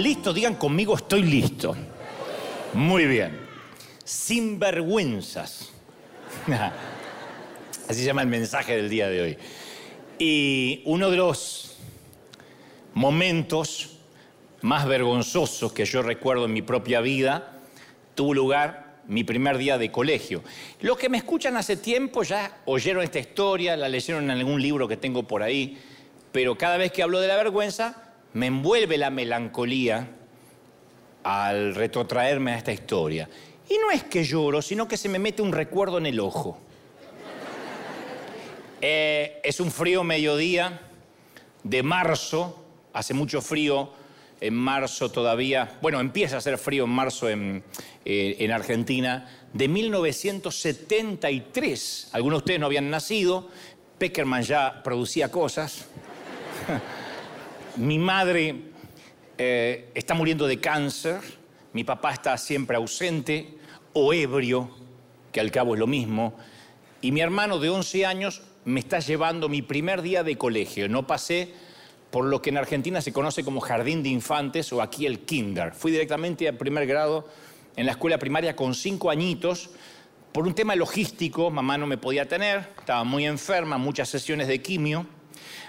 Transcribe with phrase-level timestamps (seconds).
[0.00, 0.34] ¿Están listos?
[0.34, 1.76] Digan conmigo, estoy listo.
[2.72, 3.38] Muy bien.
[4.02, 5.72] Sinvergüenzas.
[7.86, 9.38] Así se llama el mensaje del día de hoy.
[10.18, 11.76] Y uno de los
[12.94, 13.98] momentos
[14.62, 17.58] más vergonzosos que yo recuerdo en mi propia vida
[18.14, 20.42] tuvo lugar mi primer día de colegio.
[20.80, 24.88] Los que me escuchan hace tiempo ya oyeron esta historia, la leyeron en algún libro
[24.88, 25.78] que tengo por ahí,
[26.32, 30.08] pero cada vez que hablo de la vergüenza me envuelve la melancolía
[31.22, 33.28] al retrotraerme a esta historia.
[33.68, 36.58] Y no es que lloro, sino que se me mete un recuerdo en el ojo.
[38.80, 40.80] Eh, es un frío mediodía
[41.62, 43.92] de marzo, hace mucho frío
[44.40, 47.62] en marzo todavía, bueno, empieza a hacer frío en marzo en,
[48.06, 52.08] eh, en Argentina, de 1973.
[52.12, 53.50] Algunos de ustedes no habían nacido,
[53.98, 55.84] Peckerman ya producía cosas.
[57.76, 58.56] Mi madre
[59.38, 61.20] eh, está muriendo de cáncer,
[61.72, 63.58] mi papá está siempre ausente
[63.92, 64.70] o ebrio,
[65.30, 66.34] que al cabo es lo mismo,
[67.00, 70.88] y mi hermano de 11 años me está llevando mi primer día de colegio.
[70.88, 71.52] No pasé
[72.10, 75.72] por lo que en Argentina se conoce como jardín de infantes o aquí el kinder.
[75.72, 77.28] Fui directamente al primer grado
[77.76, 79.70] en la escuela primaria con cinco añitos.
[80.32, 84.60] Por un tema logístico, mamá no me podía tener, estaba muy enferma, muchas sesiones de
[84.60, 85.06] quimio,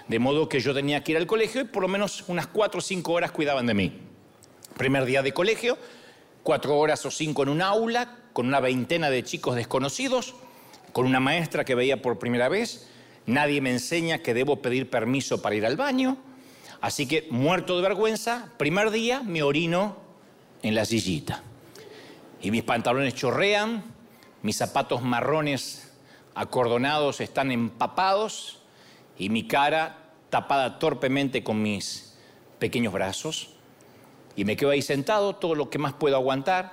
[0.08, 2.78] de modo que yo tenía que ir al colegio y por lo menos unas cuatro
[2.78, 3.92] o cinco horas cuidaban de mí.
[4.76, 5.78] Primer día de colegio,
[6.42, 10.34] cuatro horas o cinco en un aula, con una veintena de chicos desconocidos,
[10.92, 12.88] con una maestra que veía por primera vez,
[13.26, 16.16] nadie me enseña que debo pedir permiso para ir al baño,
[16.80, 19.96] así que muerto de vergüenza, primer día me orino
[20.62, 21.42] en la sillita.
[22.40, 23.84] Y mis pantalones chorrean,
[24.42, 25.92] mis zapatos marrones
[26.34, 28.58] acordonados están empapados
[29.18, 30.01] y mi cara
[30.32, 32.14] tapada torpemente con mis
[32.58, 33.50] pequeños brazos.
[34.34, 36.72] Y me quedo ahí sentado, todo lo que más puedo aguantar.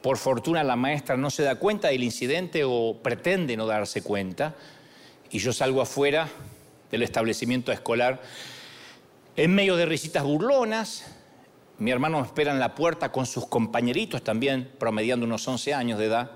[0.00, 4.54] Por fortuna la maestra no se da cuenta del incidente o pretende no darse cuenta.
[5.32, 6.28] Y yo salgo afuera
[6.92, 8.22] del establecimiento escolar
[9.34, 11.04] en medio de risitas burlonas.
[11.78, 15.98] Mi hermano me espera en la puerta con sus compañeritos también, promediando unos 11 años
[15.98, 16.30] de edad.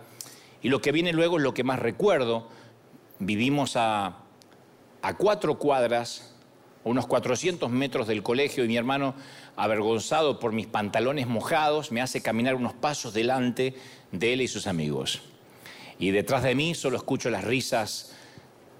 [0.61, 2.49] Y lo que viene luego es lo que más recuerdo.
[3.21, 4.17] Vivimos a,
[5.03, 6.32] a cuatro cuadras,
[6.85, 9.15] unos 400 metros del colegio, y mi hermano
[9.57, 13.75] avergonzado por mis pantalones mojados, me hace caminar unos pasos delante
[14.11, 15.23] de él y sus amigos.
[15.99, 18.15] Y detrás de mí solo escucho las risas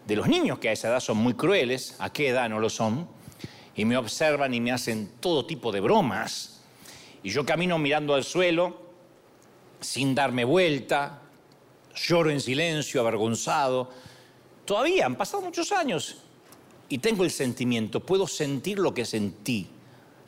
[0.07, 2.71] de los niños, que a esa edad son muy crueles, a qué edad no lo
[2.71, 3.09] son,
[3.77, 6.61] y me observan y me hacen todo tipo de bromas.
[7.23, 8.83] Y yo camino mirando al suelo,
[9.81, 11.21] sin darme vuelta,
[11.95, 13.91] lloro en silencio, avergonzado.
[14.65, 16.23] Todavía han pasado muchos años
[16.93, 19.67] y tengo el sentimiento, puedo sentir lo que sentí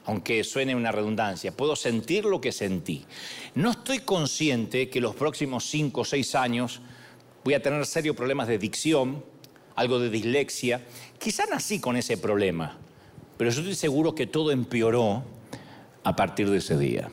[0.07, 3.05] aunque suene una redundancia, puedo sentir lo que sentí.
[3.55, 6.81] No estoy consciente que los próximos cinco o seis años
[7.43, 9.25] voy a tener serios problemas de dicción,
[9.75, 10.83] algo de dislexia.
[11.19, 12.77] Quizá nací con ese problema,
[13.39, 15.23] pero yo estoy seguro que todo empeoró
[16.03, 17.11] a partir de ese día.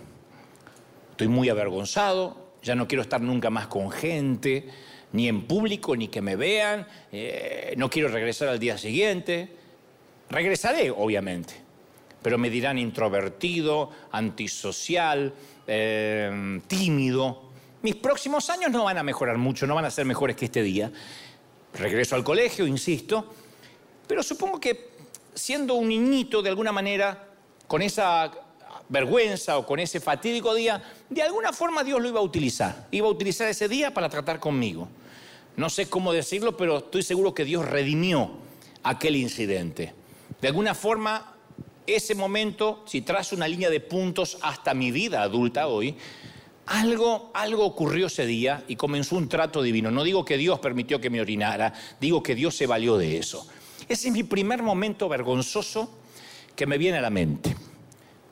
[1.11, 4.67] Estoy muy avergonzado, ya no quiero estar nunca más con gente,
[5.13, 9.49] ni en público, ni que me vean, eh, no quiero regresar al día siguiente.
[10.29, 11.53] Regresaré, obviamente,
[12.21, 15.33] pero me dirán introvertido, antisocial,
[15.67, 17.49] eh, tímido.
[17.81, 20.63] Mis próximos años no van a mejorar mucho, no van a ser mejores que este
[20.63, 20.91] día.
[21.73, 23.33] Regreso al colegio, insisto,
[24.07, 24.91] pero supongo que
[25.33, 27.27] siendo un niñito de alguna manera,
[27.67, 28.31] con esa
[28.91, 32.87] vergüenza o con ese fatídico día, de alguna forma Dios lo iba a utilizar.
[32.91, 34.87] Iba a utilizar ese día para tratar conmigo.
[35.55, 38.31] No sé cómo decirlo, pero estoy seguro que Dios redimió
[38.83, 39.93] aquel incidente.
[40.41, 41.35] De alguna forma
[41.87, 45.95] ese momento, si trazo una línea de puntos hasta mi vida adulta hoy,
[46.65, 49.89] algo, algo ocurrió ese día y comenzó un trato divino.
[49.89, 53.47] No digo que Dios permitió que me orinara, digo que Dios se valió de eso.
[53.87, 55.89] Ese es mi primer momento vergonzoso
[56.55, 57.55] que me viene a la mente.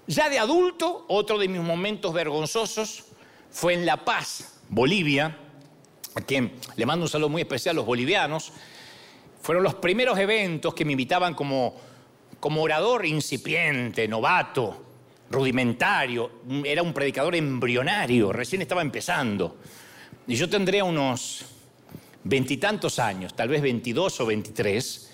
[0.10, 3.06] Ya de adulto, otro de mis momentos vergonzosos
[3.52, 5.38] fue en La Paz, Bolivia,
[6.16, 8.52] a quien le mando un saludo muy especial a los bolivianos.
[9.40, 11.76] Fueron los primeros eventos que me invitaban como
[12.40, 14.84] como orador incipiente, novato,
[15.30, 16.32] rudimentario,
[16.64, 19.58] era un predicador embrionario, recién estaba empezando.
[20.26, 21.46] Y yo tendría unos
[22.24, 25.12] veintitantos años, tal vez veintidós o veintitrés,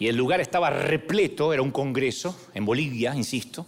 [0.00, 3.66] y el lugar estaba repleto, era un congreso en Bolivia, insisto,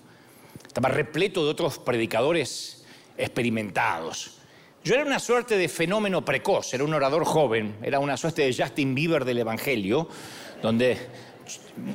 [0.75, 2.85] estaba repleto de otros predicadores
[3.17, 4.38] experimentados.
[4.82, 8.53] Yo era una suerte de fenómeno precoz, era un orador joven, era una suerte de
[8.53, 10.09] Justin Bieber del Evangelio,
[10.61, 10.99] donde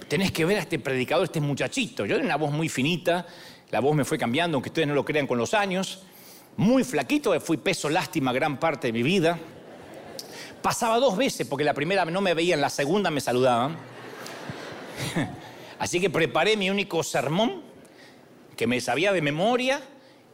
[0.07, 2.05] tenés que ver a este predicador, este muchachito.
[2.05, 3.27] Yo era una voz muy finita,
[3.69, 6.03] La voz me fue cambiando, aunque ustedes no lo crean, con los años.
[6.55, 9.37] Muy flaquito, fui peso lástima gran parte de mi vida.
[10.61, 13.75] Pasaba dos veces, porque la primera no me veían, la segunda me saludaban.
[15.79, 17.67] Así que preparé mi único sermón,
[18.59, 19.81] que me sabía de memoria,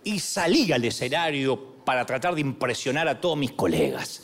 [0.04, 4.24] y salí al escenario para tratar de impresionar a todos mis colegas.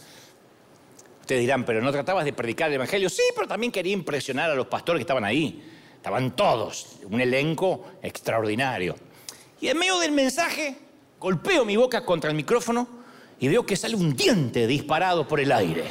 [1.20, 3.12] Ustedes dirán, pero no tratabas de predicar el Evangelio.
[3.12, 5.64] Sí, pero también quería impresionar a los pastores que estaban ahí.
[5.98, 8.96] Estaban todos, un elenco extraordinario.
[9.60, 10.76] Y en medio del mensaje,
[11.20, 12.88] golpeo mi boca contra el micrófono
[13.40, 15.84] y veo que sale un diente disparado por el aire.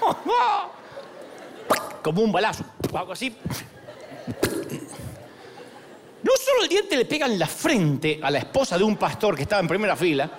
[2.02, 3.32] Como un balazo, algo así.
[6.22, 9.34] No solo el diente le pega en la frente a la esposa de un pastor
[9.34, 10.30] que estaba en primera fila,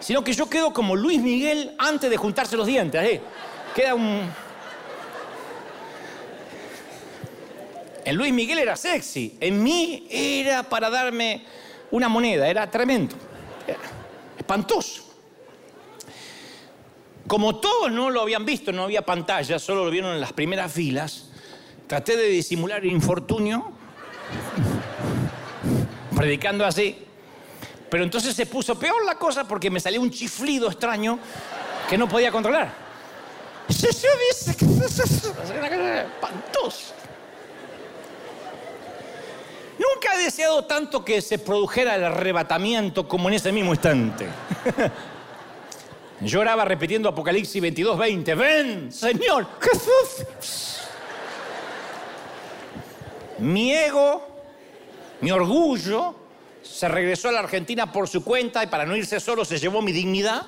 [0.00, 3.02] sino que yo quedo como Luis Miguel antes de juntarse los dientes.
[3.02, 3.20] ¿eh?
[3.74, 4.22] Queda un...
[8.04, 11.44] En Luis Miguel era sexy, en mí era para darme
[11.90, 13.16] una moneda, era tremendo,
[14.38, 15.02] espantoso.
[17.26, 20.72] Como todos no lo habían visto, no había pantalla, solo lo vieron en las primeras
[20.72, 21.30] filas,
[21.88, 23.75] traté de disimular el infortunio,
[26.16, 26.98] predicando así.
[27.88, 31.18] Pero entonces se puso peor la cosa porque me salió un chiflido extraño
[31.88, 32.74] que no podía controlar.
[39.78, 44.26] Nunca he deseado tanto que se produjera el arrebatamiento como en ese mismo instante.
[46.20, 48.34] Lloraba repitiendo Apocalipsis 22, 20.
[48.34, 50.80] Ven, Señor Jesús.
[53.38, 54.35] Mi ego,
[55.20, 56.14] mi orgullo,
[56.62, 59.82] se regresó a la Argentina por su cuenta y para no irse solo se llevó
[59.82, 60.46] mi dignidad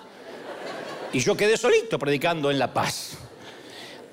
[1.12, 3.16] y yo quedé solito predicando en La Paz.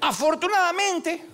[0.02, 1.26] Afortunadamente,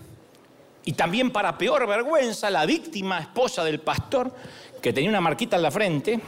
[0.86, 4.34] y también para peor vergüenza, la víctima esposa del pastor,
[4.82, 6.20] que tenía una marquita en la frente,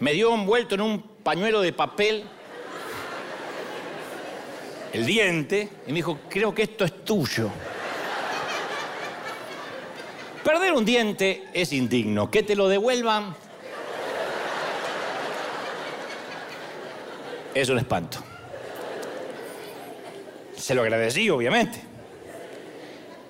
[0.00, 2.24] me dio envuelto en un pañuelo de papel
[4.92, 7.50] el diente y me dijo, creo que esto es tuyo.
[10.46, 12.30] Perder un diente es indigno.
[12.30, 13.34] Que te lo devuelvan
[17.52, 18.18] es un espanto.
[20.56, 21.80] Se lo agradecí, obviamente.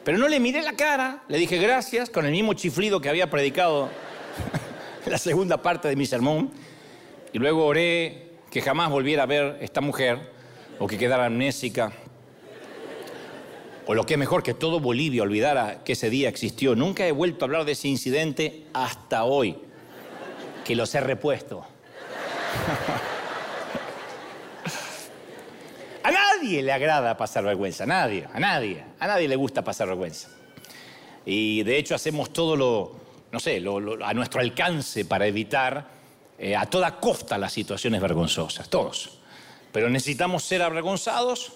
[0.04, 3.30] Pero no le miré la cara, le dije gracias con el mismo chiflido que había
[3.30, 3.88] predicado
[5.06, 6.50] la segunda parte de mi sermón.
[7.32, 10.18] Y luego oré que jamás volviera a ver esta mujer
[10.78, 11.94] o que quedara amnésica
[13.86, 16.74] o lo que es mejor, que todo Bolivia olvidara que ese día existió.
[16.74, 19.56] Nunca he vuelto a hablar de ese incidente hasta hoy,
[20.64, 21.64] que los he repuesto.
[26.02, 29.86] a nadie le agrada pasar vergüenza, a nadie, a nadie, a nadie le gusta pasar
[29.86, 30.30] vergüenza.
[31.24, 32.96] Y de hecho hacemos todo lo,
[33.30, 33.62] no sé,
[34.02, 35.86] a nuestro alcance para evitar
[36.38, 39.20] eh, a toda costa las situaciones vergonzosas, todos.
[39.70, 41.52] Pero necesitamos ser avergonzados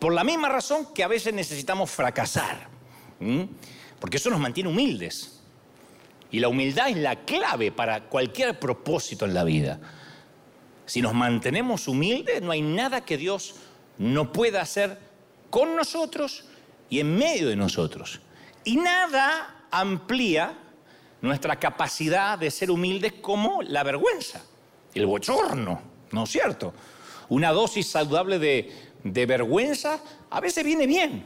[0.00, 2.68] por la misma razón que a veces necesitamos fracasar.
[4.00, 5.40] Porque eso nos mantiene humildes.
[6.32, 9.78] Y la humildad es la clave para cualquier propósito en la vida.
[10.86, 13.56] Si nos mantenemos humildes, no hay nada que Dios
[13.98, 14.98] no pueda hacer
[15.50, 16.44] con nosotros
[16.88, 18.20] y en medio de nosotros.
[18.64, 20.58] Y nada amplía
[21.20, 24.42] nuestra capacidad de ser humildes como la vergüenza,
[24.94, 26.72] el bochorno, ¿no es cierto?
[27.28, 31.24] Una dosis saludable de de vergüenza, a veces viene bien.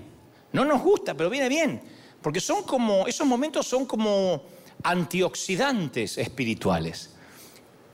[0.52, 1.80] No nos gusta, pero viene bien.
[2.22, 4.42] Porque son como, esos momentos son como
[4.82, 7.14] antioxidantes espirituales.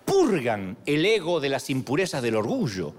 [0.04, 2.94] Purgan el ego de las impurezas del orgullo.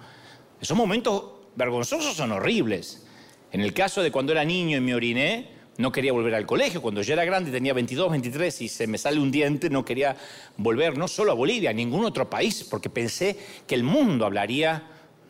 [0.60, 1.24] Esos momentos
[1.56, 3.06] vergonzosos son horribles.
[3.52, 6.82] En el caso de cuando era niño y me oriné, no quería volver al colegio.
[6.82, 10.16] Cuando yo era grande, tenía 22, 23 y se me sale un diente, no quería
[10.58, 14.84] volver no solo a Bolivia, a ningún otro país, porque pensé que el mundo hablaría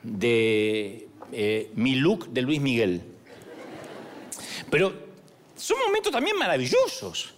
[0.04, 3.02] de eh, mi look de Luis Miguel.
[4.70, 4.94] Pero
[5.56, 7.34] son momentos también maravillosos,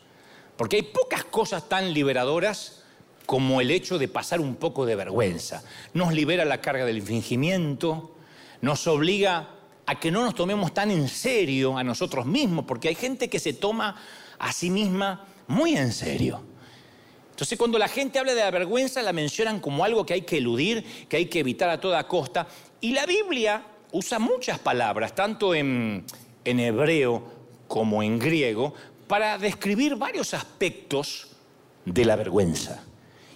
[0.55, 2.83] porque hay pocas cosas tan liberadoras
[3.25, 5.63] como el hecho de pasar un poco de vergüenza.
[5.93, 8.15] Nos libera la carga del fingimiento,
[8.61, 9.49] nos obliga
[9.85, 13.39] a que no nos tomemos tan en serio a nosotros mismos, porque hay gente que
[13.39, 13.95] se toma
[14.39, 16.43] a sí misma muy en serio.
[17.31, 20.37] Entonces cuando la gente habla de la vergüenza la mencionan como algo que hay que
[20.37, 22.47] eludir, que hay que evitar a toda costa.
[22.79, 26.05] Y la Biblia usa muchas palabras, tanto en,
[26.43, 27.23] hebreo
[27.67, 28.73] como en griego,
[29.07, 31.27] para describir varios aspectos
[31.85, 32.83] de la vergüenza.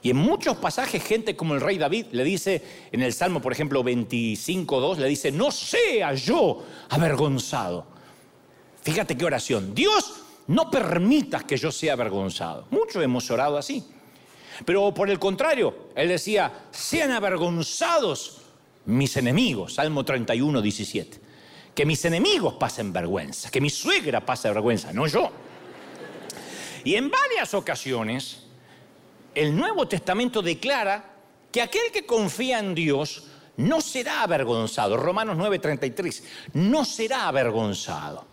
[0.01, 2.61] Y en muchos pasajes, gente como el rey David le dice,
[2.91, 7.85] en el Salmo, por ejemplo, 25.2, le dice, no sea yo avergonzado.
[8.81, 9.75] Fíjate qué oración.
[9.75, 10.13] Dios,
[10.47, 12.67] no permitas que yo sea avergonzado.
[12.71, 13.83] Muchos hemos orado así.
[14.65, 18.46] Pero por el contrario, él decía, sean avergonzados
[18.87, 21.19] mis enemigos, Salmo 31, 17.
[21.75, 25.29] Que mis enemigos pasen vergüenza, que mi suegra pase vergüenza, no yo.
[26.83, 28.43] Y en varias ocasiones,
[29.35, 31.13] el Nuevo Testamento declara
[31.51, 33.25] que aquel que confía en Dios
[33.57, 34.97] no será avergonzado.
[34.97, 38.25] Romanos 9:33, no será avergonzado.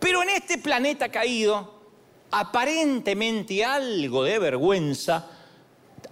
[0.00, 1.82] Pero en este planeta caído,
[2.30, 5.30] aparentemente algo de vergüenza,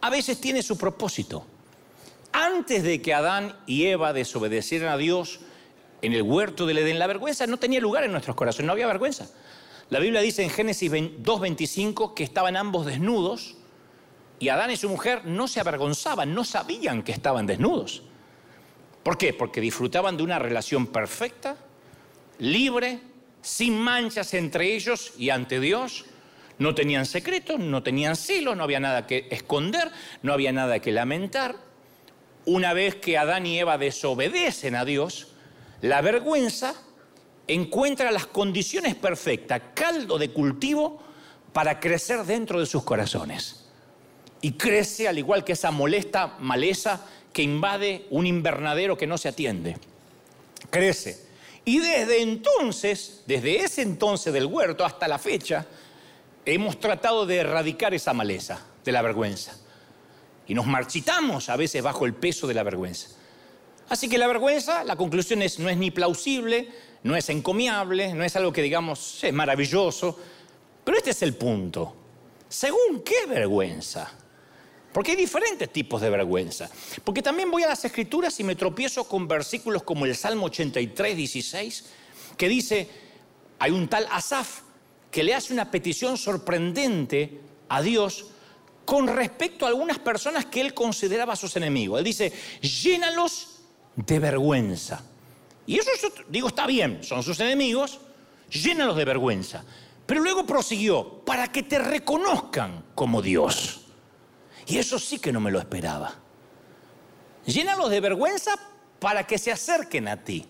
[0.01, 1.56] a veces tiene su propósito.
[2.39, 5.41] Antes de que Adán y Eva desobedecieran a Dios
[6.03, 8.87] en el huerto del Edén, la vergüenza no tenía lugar en nuestros corazones, no había
[8.87, 9.31] vergüenza.
[9.89, 13.57] La Biblia dice en Génesis 2.25 que estaban ambos desnudos
[14.39, 18.03] y Adán y su mujer no se avergonzaban, no sabían que estaban desnudos.
[19.03, 19.33] ¿Por qué?
[19.33, 21.57] Porque disfrutaban de una relación perfecta,
[22.39, 23.01] libre,
[23.41, 26.05] sin manchas entre ellos y ante Dios.
[26.59, 29.91] No tenían secretos, no tenían celos, no había nada que esconder,
[30.21, 31.66] no había nada que lamentar.
[32.47, 35.29] Una vez que Adán y Eva desobedecen a Dios,
[35.83, 36.75] la vergüenza
[37.49, 41.03] encuentra las condiciones perfectas, caldo de cultivo
[41.53, 43.67] para crecer dentro de sus corazones.
[44.41, 49.29] Y crece al igual que esa molesta maleza que invade un invernadero que no se
[49.29, 49.77] atiende.
[50.71, 51.27] Crece.
[51.65, 55.67] Y desde entonces, desde ese entonces del huerto hasta la fecha,
[56.45, 59.57] hemos tratado de erradicar esa maleza de la vergüenza.
[60.47, 63.09] Y nos marchitamos a veces bajo el peso de la vergüenza.
[63.89, 66.69] Así que la vergüenza, la conclusión es, no es ni plausible,
[67.05, 70.19] no es encomiable, no es algo que digamos es maravilloso.
[70.85, 71.95] Pero este es el punto.
[72.49, 74.11] ¿Según qué vergüenza?
[74.93, 76.71] Porque hay diferentes tipos de vergüenza.
[77.05, 81.17] Porque también voy a las escrituras y me tropiezo con versículos como el Salmo 83,
[81.17, 81.85] 16,
[82.37, 82.89] que dice,
[83.59, 84.63] hay un tal Asaf
[85.11, 88.27] que le hace una petición sorprendente a Dios
[88.87, 91.99] con respecto a algunas personas que él consideraba sus enemigos.
[91.99, 93.59] Él dice, llénalos
[93.97, 95.03] de vergüenza.
[95.67, 95.91] Y eso,
[96.29, 98.01] digo, está bien, son sus enemigos,
[98.49, 99.65] llénalos de vergüenza.
[100.07, 103.81] Pero luego prosiguió, para que te reconozcan como Dios.
[104.67, 106.15] Y eso sí que no me lo esperaba.
[107.45, 108.55] Llénalos de vergüenza
[109.01, 110.47] para que se acerquen a ti.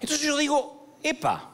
[0.00, 1.50] Entonces yo digo, epa,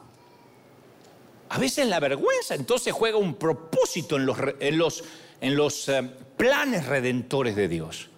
[1.49, 5.03] a veces la vergüenza entonces juega un propósito en los, en los,
[5.41, 6.03] en los eh,
[6.35, 8.09] planes redentores de Dios.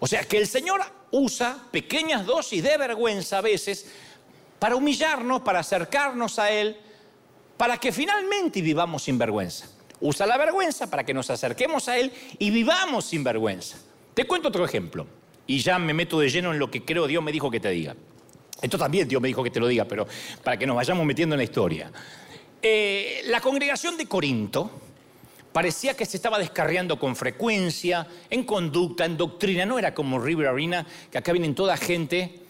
[0.00, 0.80] O sea que el Señor
[1.10, 3.86] usa pequeñas dosis de vergüenza a veces
[4.58, 6.76] para humillarnos, para acercarnos a Él,
[7.56, 9.68] para que finalmente vivamos sin vergüenza.
[10.00, 13.78] Usa la vergüenza para que nos acerquemos a Él y vivamos sin vergüenza.
[14.14, 15.06] Te cuento otro ejemplo
[15.46, 17.70] y ya me meto de lleno en lo que creo Dios me dijo que te
[17.70, 17.96] diga.
[18.60, 20.06] Esto también Dios me dijo que te lo diga, pero
[20.42, 21.90] para que nos vayamos metiendo en la historia.
[22.60, 24.70] Eh, la congregación de Corinto
[25.52, 29.64] parecía que se estaba descarriando con frecuencia, en conducta, en doctrina.
[29.64, 32.40] No era como River Arena, que acá vienen toda gente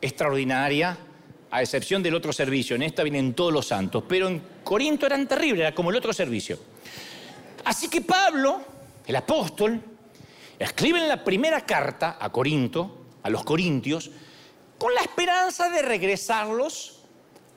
[0.00, 0.98] extraordinaria,
[1.50, 2.76] a excepción del otro servicio.
[2.76, 4.04] En esta vienen todos los santos.
[4.08, 6.58] Pero en Corinto eran terribles, era como el otro servicio.
[7.64, 8.60] Así que Pablo,
[9.06, 9.80] el apóstol,
[10.58, 14.10] escribe en la primera carta a Corinto, a los corintios,
[14.78, 17.00] con la esperanza de regresarlos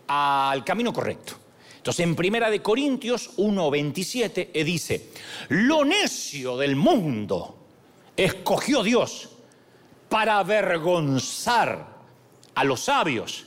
[0.07, 1.33] al camino correcto.
[1.77, 5.11] Entonces, en Primera de Corintios 1:27 eh, dice,
[5.49, 7.57] "Lo necio del mundo
[8.17, 9.29] escogió Dios
[10.09, 11.99] para avergonzar
[12.55, 13.45] a los sabios,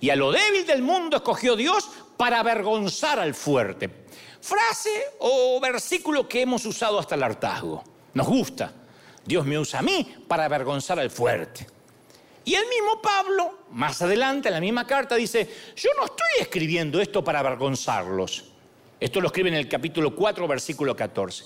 [0.00, 4.06] y a lo débil del mundo escogió Dios para avergonzar al fuerte."
[4.40, 7.84] Frase o versículo que hemos usado hasta el hartazgo.
[8.14, 8.72] Nos gusta.
[9.24, 11.66] Dios me usa a mí para avergonzar al fuerte.
[12.48, 16.98] Y el mismo Pablo, más adelante en la misma carta, dice, yo no estoy escribiendo
[16.98, 18.46] esto para avergonzarlos.
[18.98, 21.44] Esto lo escribe en el capítulo 4, versículo 14.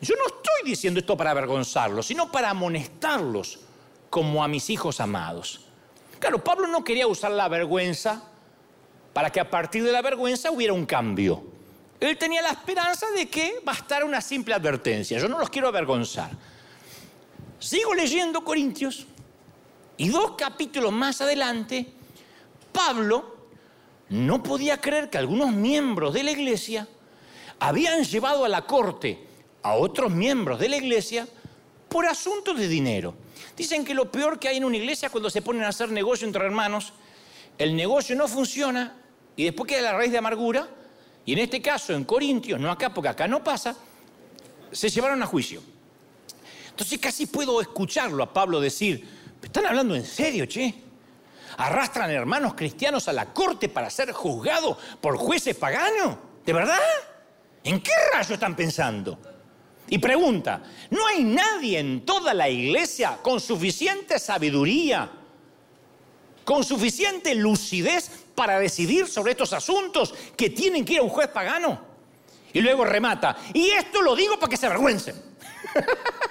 [0.00, 3.60] Yo no estoy diciendo esto para avergonzarlos, sino para amonestarlos
[4.10, 5.68] como a mis hijos amados.
[6.18, 8.24] Claro, Pablo no quería usar la vergüenza
[9.12, 11.44] para que a partir de la vergüenza hubiera un cambio.
[12.00, 15.16] Él tenía la esperanza de que bastara una simple advertencia.
[15.20, 16.32] Yo no los quiero avergonzar.
[17.60, 19.06] Sigo leyendo Corintios
[20.00, 21.84] y dos capítulos más adelante,
[22.72, 23.36] Pablo
[24.08, 26.88] no podía creer que algunos miembros de la iglesia
[27.58, 29.26] habían llevado a la corte
[29.62, 31.28] a otros miembros de la iglesia
[31.90, 33.14] por asuntos de dinero.
[33.54, 35.90] Dicen que lo peor que hay en una iglesia es cuando se ponen a hacer
[35.90, 36.94] negocio entre hermanos,
[37.58, 38.96] el negocio no funciona
[39.36, 40.66] y después queda la raíz de amargura
[41.26, 43.76] y en este caso, en Corintios, no acá, porque acá no pasa,
[44.72, 45.62] se llevaron a juicio.
[46.70, 50.90] Entonces casi puedo escucharlo a Pablo decir, ¿están hablando en serio, che?
[51.56, 56.16] arrastran hermanos cristianos a la corte para ser juzgados por jueces paganos.
[56.44, 56.78] ¿De verdad?
[57.62, 59.18] ¿En qué rayo están pensando?
[59.88, 65.10] Y pregunta, ¿no hay nadie en toda la iglesia con suficiente sabiduría,
[66.44, 71.28] con suficiente lucidez para decidir sobre estos asuntos que tienen que ir a un juez
[71.28, 71.90] pagano?
[72.52, 75.14] Y luego remata, y esto lo digo para que se avergüencen.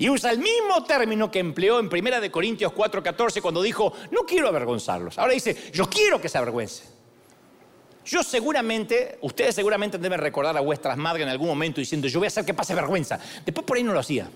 [0.00, 4.48] y usa el mismo término que empleó en 1 Corintios 4:14 cuando dijo, no quiero
[4.48, 5.18] avergonzarlos.
[5.18, 6.86] Ahora dice, yo quiero que se avergüencen.
[8.06, 12.24] Yo seguramente, ustedes seguramente deben recordar a vuestras madres en algún momento diciendo, yo voy
[12.24, 13.20] a hacer que pase vergüenza.
[13.44, 14.30] Después por ahí no lo hacía.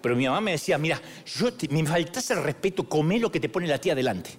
[0.00, 3.48] Pero mi mamá me decía, mira, yo me faltas el respeto, comé lo que te
[3.48, 4.30] pone la tía delante.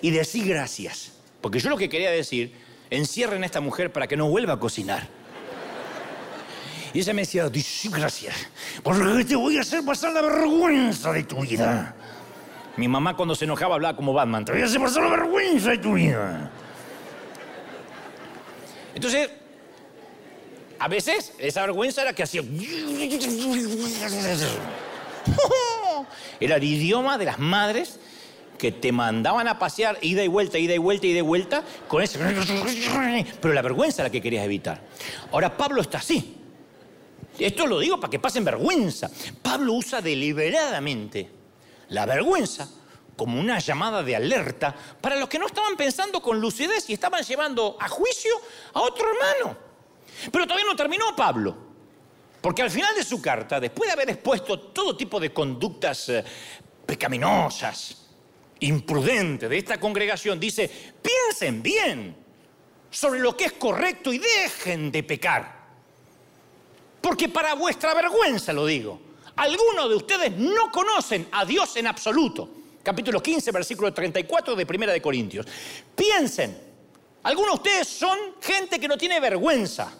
[0.00, 1.12] Y decí gracias.
[1.40, 2.52] Porque yo lo que quería decir,
[2.90, 5.21] encierren a esta mujer para que no vuelva a cocinar.
[6.94, 8.34] Y ella me decía, decí gracias,
[8.82, 11.94] porque te voy a hacer pasar la vergüenza de tu vida.
[12.76, 15.70] Mi mamá cuando se enojaba hablaba como Batman, te voy a hacer pasar la vergüenza
[15.70, 16.50] de tu vida.
[18.94, 19.30] Entonces,
[20.78, 22.42] a veces esa vergüenza era que hacía...
[26.40, 28.00] Era el idioma de las madres
[28.58, 32.02] que te mandaban a pasear ida y vuelta, ida y vuelta, ida y vuelta, con
[32.02, 32.18] ese...
[33.40, 34.80] Pero la vergüenza era la que querías evitar.
[35.30, 36.41] Ahora Pablo está así.
[37.38, 39.10] Esto lo digo para que pasen vergüenza.
[39.42, 41.30] Pablo usa deliberadamente
[41.88, 42.68] la vergüenza
[43.16, 47.22] como una llamada de alerta para los que no estaban pensando con lucidez y estaban
[47.22, 48.32] llevando a juicio
[48.72, 49.56] a otro hermano.
[50.30, 51.56] Pero todavía no terminó Pablo,
[52.40, 56.24] porque al final de su carta, después de haber expuesto todo tipo de conductas eh,
[56.86, 57.98] pecaminosas,
[58.60, 60.70] imprudentes de esta congregación, dice,
[61.02, 62.16] piensen bien
[62.90, 65.61] sobre lo que es correcto y dejen de pecar.
[67.02, 68.98] Porque para vuestra vergüenza lo digo,
[69.36, 74.92] algunos de ustedes no conocen a Dios en absoluto capítulo 15, versículo 34 de Primera
[74.92, 75.46] de Corintios.
[75.94, 76.58] Piensen,
[77.22, 79.92] algunos de ustedes son gente que no tiene vergüenza,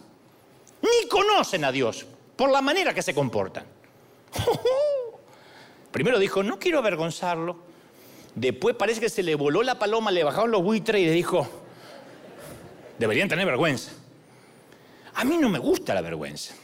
[0.83, 2.05] ni conocen a Dios
[2.37, 3.65] por la manera que se comportan.
[5.93, 7.57] Primero dijo, no quiero avergonzarlo.
[8.35, 11.47] Después parece que se le voló la paloma, le bajaron los buitres y le dijo,
[12.99, 13.93] deberían tener vergüenza.
[15.15, 16.55] A mí no me gusta la vergüenza,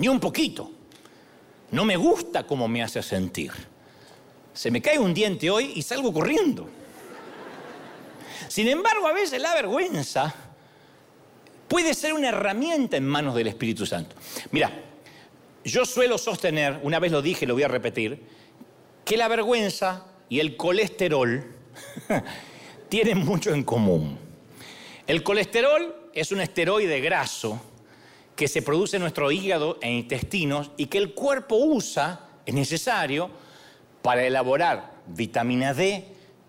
[0.00, 0.72] ni un poquito.
[1.70, 3.52] No me gusta cómo me hace sentir
[4.52, 6.68] se me cae un diente hoy y salgo corriendo.
[8.48, 10.34] Sin embargo, a veces la vergüenza
[11.68, 14.16] puede ser una herramienta en manos del Espíritu Santo.
[14.50, 14.70] Mira,
[15.64, 18.22] yo suelo sostener, una vez lo dije, lo voy a repetir,
[19.04, 21.54] que la vergüenza y el colesterol
[22.88, 24.18] tienen mucho en común.
[25.06, 27.60] El colesterol es un esteroide graso
[28.40, 33.30] que se produce en nuestro hígado e intestinos y que el cuerpo usa, es necesario,
[34.00, 36.06] para elaborar vitamina D,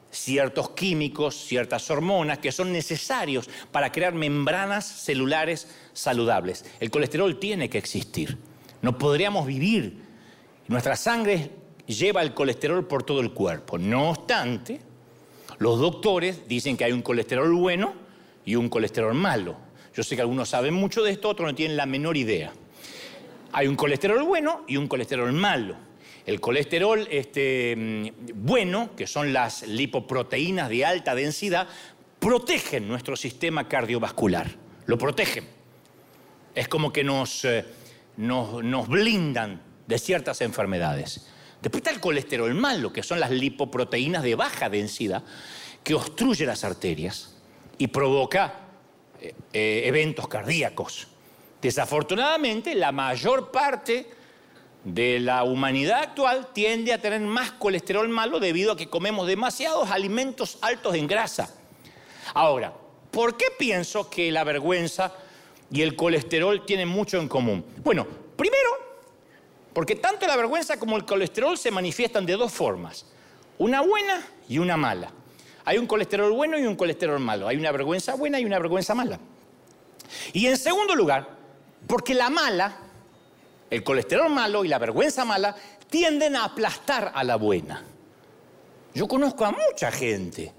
[0.09, 6.63] ciertos químicos, ciertas hormonas que son necesarios para crear membranas celulares saludables.
[6.79, 8.37] El colesterol tiene que existir.
[8.81, 10.01] No podríamos vivir.
[10.69, 11.51] Nuestra sangre
[11.87, 13.77] lleva el colesterol por todo el cuerpo.
[13.77, 14.79] No obstante,
[15.57, 17.93] los doctores dicen que hay un colesterol bueno
[18.45, 19.70] y un colesterol malo.
[19.93, 22.53] Yo sé que algunos saben mucho de esto, otros no tienen la menor idea.
[23.51, 25.75] Hay un colesterol bueno y un colesterol malo.
[26.25, 31.67] El colesterol este, mm, bueno, que son las lipoproteínas de alta densidad,
[32.19, 34.49] protegen nuestro sistema cardiovascular.
[34.85, 35.45] Lo protegen.
[36.55, 37.65] Es como que nos, eh,
[38.17, 41.27] nos, nos blindan de ciertas enfermedades.
[41.61, 45.23] Después está el colesterol malo, que son las lipoproteínas de baja densidad,
[45.83, 47.35] que obstruye las arterias
[47.77, 48.70] y provoca
[49.21, 51.07] eh, eh, eventos cardíacos.
[51.61, 54.09] Desafortunadamente, la mayor parte
[54.83, 59.91] de la humanidad actual tiende a tener más colesterol malo debido a que comemos demasiados
[59.91, 61.53] alimentos altos en grasa.
[62.33, 62.73] Ahora,
[63.11, 65.13] ¿por qué pienso que la vergüenza
[65.69, 67.63] y el colesterol tienen mucho en común?
[67.83, 68.71] Bueno, primero,
[69.71, 73.05] porque tanto la vergüenza como el colesterol se manifiestan de dos formas,
[73.59, 75.11] una buena y una mala.
[75.65, 78.95] Hay un colesterol bueno y un colesterol malo, hay una vergüenza buena y una vergüenza
[78.95, 79.19] mala.
[80.33, 81.29] Y en segundo lugar,
[81.87, 82.91] porque la mala
[83.71, 85.55] el colesterol malo y la vergüenza mala
[85.89, 87.83] tienden a aplastar a la buena.
[88.93, 90.51] Yo conozco a mucha gente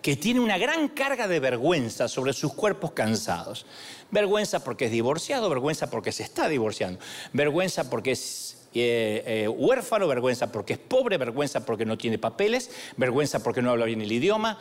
[0.00, 3.66] que tiene una gran carga de vergüenza sobre sus cuerpos cansados.
[4.12, 7.00] Vergüenza porque es divorciado, vergüenza porque se está divorciando,
[7.32, 12.70] vergüenza porque es eh, eh, huérfano, vergüenza porque es pobre, vergüenza porque no tiene papeles,
[12.96, 14.58] vergüenza porque no habla bien el idioma.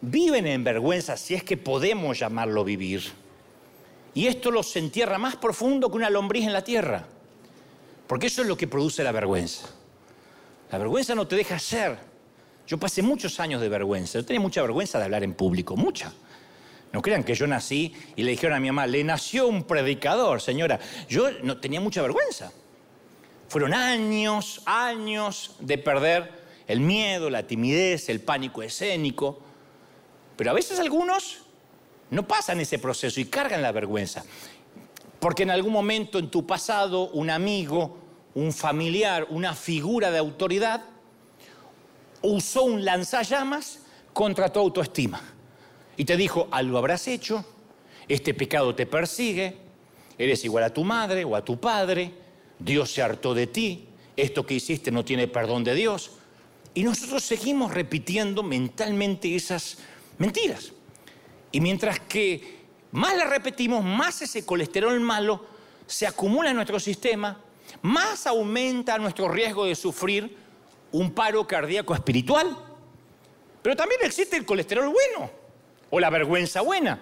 [0.00, 3.02] Viven en vergüenza si es que podemos llamarlo vivir.
[4.14, 7.06] Y esto los entierra más profundo que una lombriz en la tierra.
[8.06, 9.68] Porque eso es lo que produce la vergüenza.
[10.70, 11.98] La vergüenza no te deja ser,
[12.66, 14.18] Yo pasé muchos años de vergüenza.
[14.18, 16.12] Yo tenía mucha vergüenza de hablar en público, mucha.
[16.92, 20.40] No crean que yo nací y le dijeron a mi mamá, le nació un predicador,
[20.40, 20.78] señora.
[21.08, 22.52] Yo no tenía mucha vergüenza.
[23.52, 26.32] Fueron años, años de perder
[26.66, 29.40] el miedo, la timidez, el pánico escénico.
[30.38, 31.42] Pero a veces algunos
[32.08, 34.24] no pasan ese proceso y cargan la vergüenza.
[35.20, 37.98] Porque en algún momento en tu pasado un amigo,
[38.34, 40.84] un familiar, una figura de autoridad
[42.22, 43.80] usó un lanzallamas
[44.14, 45.20] contra tu autoestima.
[45.98, 47.44] Y te dijo, algo habrás hecho,
[48.08, 49.58] este pecado te persigue,
[50.16, 52.21] eres igual a tu madre o a tu padre,
[52.64, 56.12] Dios se hartó de ti, esto que hiciste no tiene perdón de Dios.
[56.74, 59.78] Y nosotros seguimos repitiendo mentalmente esas
[60.18, 60.72] mentiras.
[61.50, 65.44] Y mientras que más las repetimos, más ese colesterol malo
[65.86, 67.40] se acumula en nuestro sistema,
[67.82, 70.36] más aumenta nuestro riesgo de sufrir
[70.92, 72.56] un paro cardíaco espiritual.
[73.62, 75.30] Pero también existe el colesterol bueno
[75.90, 77.00] o la vergüenza buena.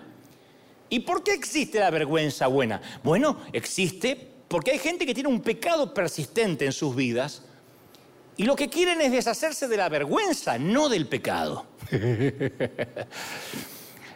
[0.88, 2.80] ¿Y por qué existe la vergüenza buena?
[3.04, 7.44] Bueno, existe porque hay gente que tiene un pecado persistente en sus vidas
[8.36, 11.66] y lo que quieren es deshacerse de la vergüenza, no del pecado.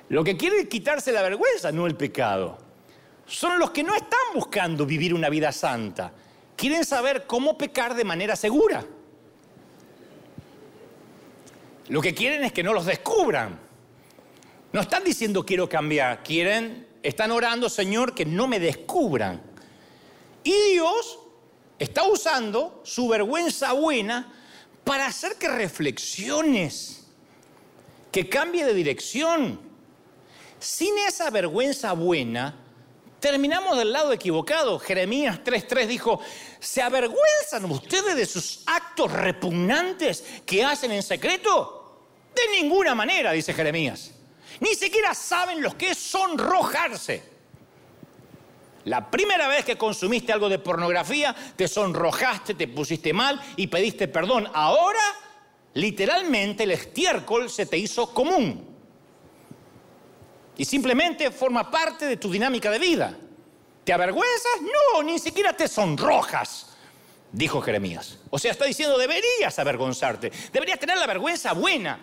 [0.09, 2.59] lo que quieren es quitarse la vergüenza, no el pecado.
[3.27, 6.13] Son los que no están buscando vivir una vida santa.
[6.57, 8.85] Quieren saber cómo pecar de manera segura.
[11.91, 13.57] Lo que quieren es que no los descubran.
[14.73, 19.54] No están diciendo quiero cambiar, quieren, están orando, Señor, que no me descubran.
[20.45, 21.19] Y Dios
[21.79, 24.33] está usando su vergüenza buena
[24.85, 27.07] para hacer que reflexiones,
[28.13, 29.59] que cambie de dirección.
[30.59, 32.55] Sin esa vergüenza buena,
[33.21, 34.79] terminamos del lado equivocado.
[34.79, 36.21] Jeremías 3.3 dijo,
[36.61, 42.03] ¿se avergüenzan ustedes de sus actos repugnantes que hacen en secreto?
[42.35, 44.11] De ninguna manera, dice Jeremías.
[44.61, 47.34] Ni siquiera saben lo que es sonrojarse.
[48.85, 54.09] La primera vez que consumiste algo de pornografía, te sonrojaste, te pusiste mal y pediste
[54.09, 54.49] perdón.
[54.53, 55.01] Ahora,
[55.75, 58.75] literalmente, el estiércol se te hizo común.
[60.57, 63.17] Y simplemente forma parte de tu dinámica de vida.
[63.85, 64.61] ¿Te avergüenzas?
[64.61, 66.75] No, ni siquiera te sonrojas,
[67.33, 68.19] dijo Jeremías.
[68.31, 71.99] O sea, está diciendo, deberías avergonzarte, deberías tener la vergüenza buena.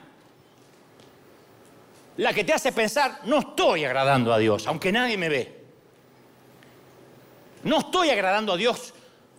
[2.18, 5.61] La que te hace pensar, no estoy agradando a Dios, aunque nadie me ve.
[7.64, 8.94] No estoy agradando a Dios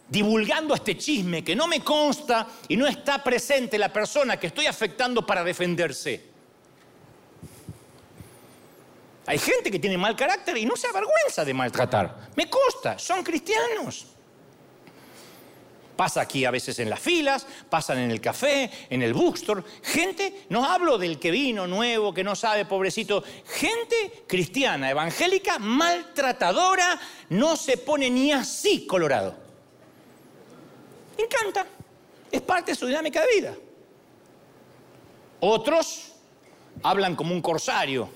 [0.09, 4.67] divulgando este chisme que no me consta y no está presente la persona que estoy
[4.67, 6.33] afectando para defenderse.
[9.27, 12.31] Hay gente que tiene mal carácter y no se avergüenza de maltratar.
[12.37, 14.12] Me consta, son cristianos.
[16.03, 19.63] Pasa aquí a veces en las filas, pasan en el café, en el bookstore.
[19.85, 23.23] Gente, no hablo del que vino nuevo, que no sabe, pobrecito.
[23.47, 29.37] Gente cristiana, evangélica, maltratadora, no se pone ni así colorado.
[31.17, 31.69] Encanta.
[32.33, 33.55] Es parte de su dinámica de vida.
[35.39, 36.15] Otros
[36.83, 38.11] hablan como un corsario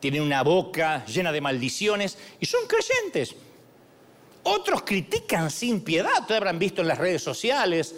[0.00, 3.36] tienen una boca llena de maldiciones y son creyentes.
[4.42, 7.94] Otros critican sin piedad, ustedes habrán visto en las redes sociales,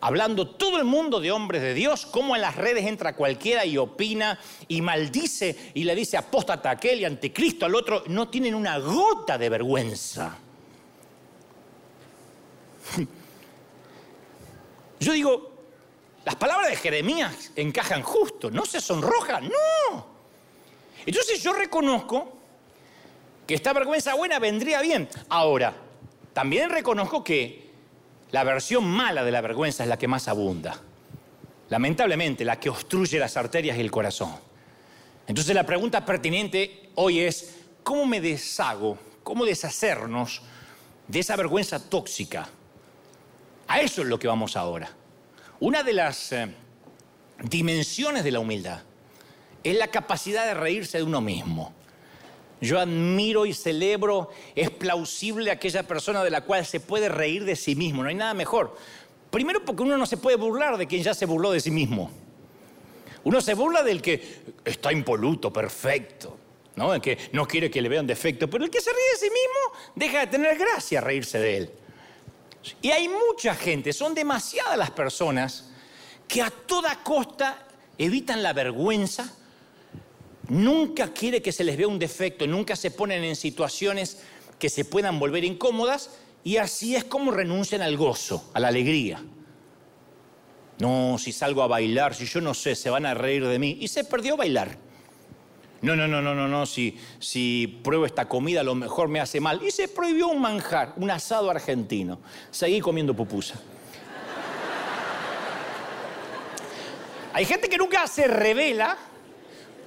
[0.00, 3.78] hablando todo el mundo de hombres de Dios, cómo en las redes entra cualquiera y
[3.78, 8.54] opina y maldice y le dice apóstata a aquel y anticristo al otro, no tienen
[8.54, 10.36] una gota de vergüenza.
[15.00, 15.52] Yo digo,
[16.24, 20.18] las palabras de Jeremías encajan justo, no se sonroja, no.
[21.06, 22.37] Entonces yo reconozco
[23.48, 25.08] que esta vergüenza buena vendría bien.
[25.30, 25.74] Ahora,
[26.34, 27.70] también reconozco que
[28.30, 30.78] la versión mala de la vergüenza es la que más abunda.
[31.70, 34.36] Lamentablemente, la que obstruye las arterias y el corazón.
[35.26, 38.98] Entonces la pregunta pertinente hoy es, ¿cómo me deshago?
[39.22, 40.42] ¿Cómo deshacernos
[41.06, 42.50] de esa vergüenza tóxica?
[43.66, 44.90] A eso es lo que vamos ahora.
[45.60, 46.54] Una de las eh,
[47.44, 48.82] dimensiones de la humildad
[49.64, 51.78] es la capacidad de reírse de uno mismo.
[52.60, 57.54] Yo admiro y celebro, es plausible aquella persona de la cual se puede reír de
[57.54, 58.76] sí mismo, no hay nada mejor.
[59.30, 62.10] Primero porque uno no se puede burlar de quien ya se burló de sí mismo.
[63.24, 66.36] Uno se burla del que está impoluto, perfecto,
[66.76, 66.94] ¿no?
[66.94, 69.26] El que no quiere que le vean defecto, pero el que se ríe de sí
[69.26, 71.70] mismo deja de tener gracia reírse de él.
[72.82, 75.70] Y hay mucha gente, son demasiadas las personas
[76.26, 77.66] que a toda costa
[77.96, 79.34] evitan la vergüenza
[80.48, 84.22] nunca quiere que se les vea un defecto, nunca se ponen en situaciones
[84.58, 86.10] que se puedan volver incómodas
[86.44, 89.22] y así es como renuncian al gozo, a la alegría.
[90.78, 93.78] No, si salgo a bailar, si yo no sé, se van a reír de mí.
[93.80, 94.78] Y se perdió bailar.
[95.82, 99.20] No, no, no, no, no, no, si, si pruebo esta comida a lo mejor me
[99.20, 99.60] hace mal.
[99.62, 102.20] Y se prohibió un manjar, un asado argentino.
[102.50, 103.60] Seguí comiendo pupusa.
[107.32, 108.96] Hay gente que nunca se revela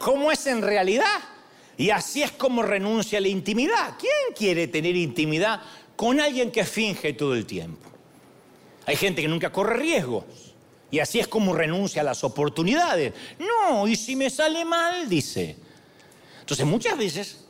[0.01, 1.19] cómo es en realidad.
[1.77, 3.95] Y así es como renuncia a la intimidad.
[3.97, 5.61] ¿Quién quiere tener intimidad
[5.95, 7.89] con alguien que finge todo el tiempo?
[8.85, 10.25] Hay gente que nunca corre riesgos.
[10.91, 13.13] Y así es como renuncia a las oportunidades.
[13.39, 15.55] No, y si me sale mal, dice.
[16.41, 17.45] Entonces muchas veces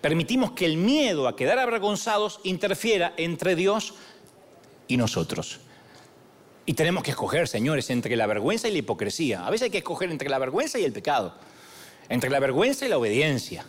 [0.00, 3.94] permitimos que el miedo a quedar avergonzados interfiera entre Dios
[4.88, 5.60] y nosotros.
[6.64, 9.46] Y tenemos que escoger, señores, entre la vergüenza y la hipocresía.
[9.46, 11.34] A veces hay que escoger entre la vergüenza y el pecado,
[12.08, 13.64] entre la vergüenza y la obediencia.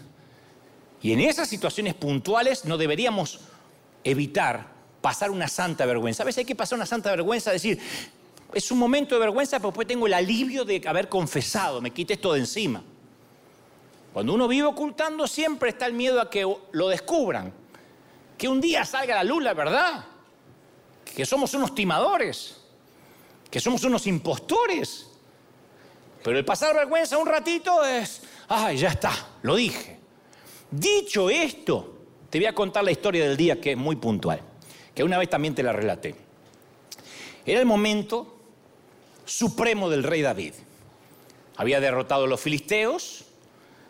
[1.01, 3.39] Y en esas situaciones puntuales no deberíamos
[4.03, 4.67] evitar
[5.01, 6.23] pasar una santa vergüenza.
[6.23, 7.79] A veces hay que pasar una santa vergüenza, decir,
[8.53, 12.13] es un momento de vergüenza, pero después tengo el alivio de haber confesado, me quite
[12.13, 12.83] esto de encima.
[14.13, 17.53] Cuando uno vive ocultando siempre está el miedo a que lo descubran,
[18.37, 20.05] que un día salga a la luz la verdad,
[21.15, 22.57] que somos unos timadores
[23.49, 25.07] que somos unos impostores.
[26.27, 29.13] Pero el pasar vergüenza un ratito es, ay, ya está,
[29.43, 29.97] lo dije.
[30.69, 34.41] Dicho esto, te voy a contar la historia del día que es muy puntual,
[34.93, 36.15] que una vez también te la relaté.
[37.45, 38.41] Era el momento
[39.23, 40.51] supremo del rey David.
[41.55, 43.23] Había derrotado a los filisteos,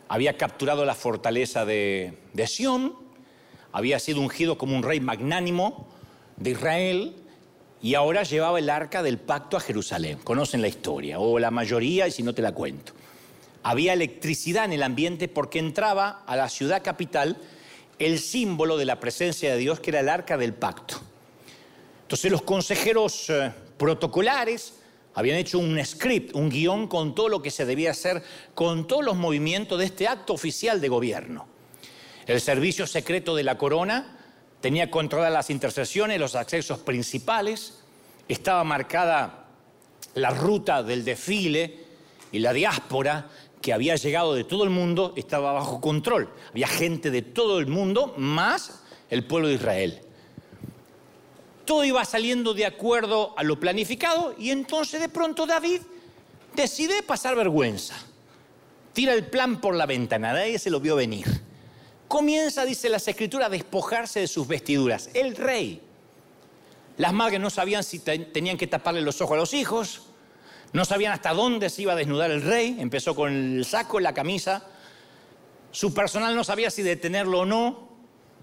[0.07, 2.95] había capturado la fortaleza de, de Sión,
[3.71, 5.87] había sido ungido como un rey magnánimo
[6.35, 7.15] de Israel,
[7.81, 10.19] y ahora llevaba el arca del pacto a Jerusalén.
[10.23, 12.93] Conocen la historia, o la mayoría, y si no te la cuento.
[13.63, 17.37] Había electricidad en el ambiente porque entraba a la ciudad capital
[17.99, 20.95] el símbolo de la presencia de Dios, que era el arca del pacto.
[22.03, 24.75] Entonces los consejeros eh, protocolares
[25.13, 29.03] habían hecho un script, un guion con todo lo que se debía hacer, con todos
[29.03, 31.47] los movimientos de este acto oficial de gobierno.
[32.27, 34.16] El servicio secreto de la corona
[34.61, 37.79] tenía controladas las intercesiones, los accesos principales,
[38.27, 39.45] estaba marcada
[40.15, 41.85] la ruta del desfile
[42.31, 43.29] y la diáspora
[43.61, 46.29] que había llegado de todo el mundo estaba bajo control.
[46.51, 50.01] Había gente de todo el mundo más el pueblo de Israel.
[51.65, 55.81] Todo iba saliendo de acuerdo a lo planificado y entonces de pronto David
[56.55, 57.95] decide pasar vergüenza.
[58.93, 61.46] Tira el plan por la ventana, nadie se lo vio venir
[62.07, 65.09] comienza, dice las escrituras, a despojarse de sus vestiduras.
[65.13, 65.81] El rey.
[66.97, 70.07] Las madres no sabían si tenían que taparle los ojos a los hijos,
[70.73, 74.13] no sabían hasta dónde se iba a desnudar el rey, empezó con el saco, la
[74.13, 74.65] camisa.
[75.71, 77.89] Su personal no sabía si detenerlo o no,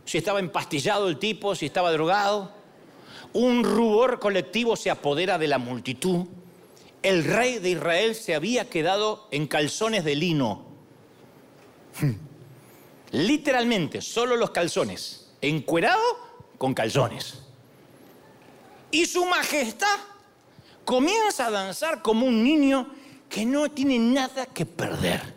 [0.04, 2.52] si estaba empastillado el tipo, si estaba drogado.
[3.32, 6.26] Un rubor colectivo se apodera de la multitud.
[7.02, 10.74] El rey de Israel se había quedado en calzones de lino
[13.14, 16.02] literalmente solo los calzones, encuerado
[16.58, 17.38] con calzones.
[18.90, 19.98] Y su majestad
[20.84, 22.92] comienza a danzar como un niño
[23.28, 25.34] que no tiene nada que perder.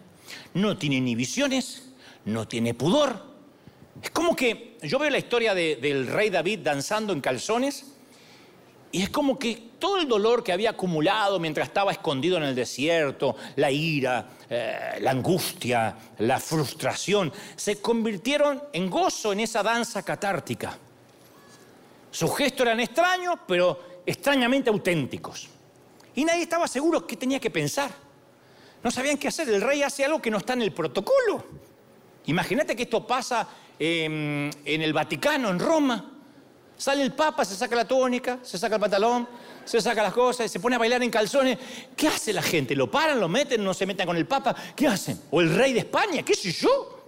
[0.53, 1.89] No tiene ni visiones,
[2.25, 3.23] no tiene pudor.
[4.01, 7.85] Es como que yo veo la historia del rey David danzando en calzones
[8.97, 12.55] y es como que todo el dolor que había acumulado mientras estaba escondido en el
[12.55, 20.01] desierto, la ira, eh, la angustia, la frustración, se convirtieron en gozo en esa danza
[20.01, 20.75] catártica.
[22.10, 25.47] Sus gestos eran extraños, pero extrañamente auténticos.
[26.15, 27.91] Y nadie estaba seguro qué tenía que pensar.
[28.81, 29.47] No sabían qué hacer.
[29.47, 31.45] El rey hace algo que no está en el protocolo.
[32.25, 36.16] Imagínate que esto pasa en el Vaticano, en Roma.
[36.77, 39.27] Sale el Papa, se saca la tónica, se saca el pantalón,
[39.65, 41.57] se saca las cosas y se pone a bailar en calzones.
[41.95, 42.75] ¿Qué hace la gente?
[42.75, 44.55] ¿Lo paran, lo meten, no se metan con el Papa?
[44.75, 45.19] ¿Qué hacen?
[45.31, 46.23] ¿O el rey de España?
[46.23, 47.03] ¿Qué sé yo?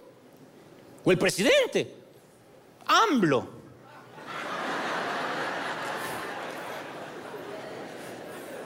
[1.03, 1.95] ¿O el presidente?
[2.87, 3.59] AMBLO.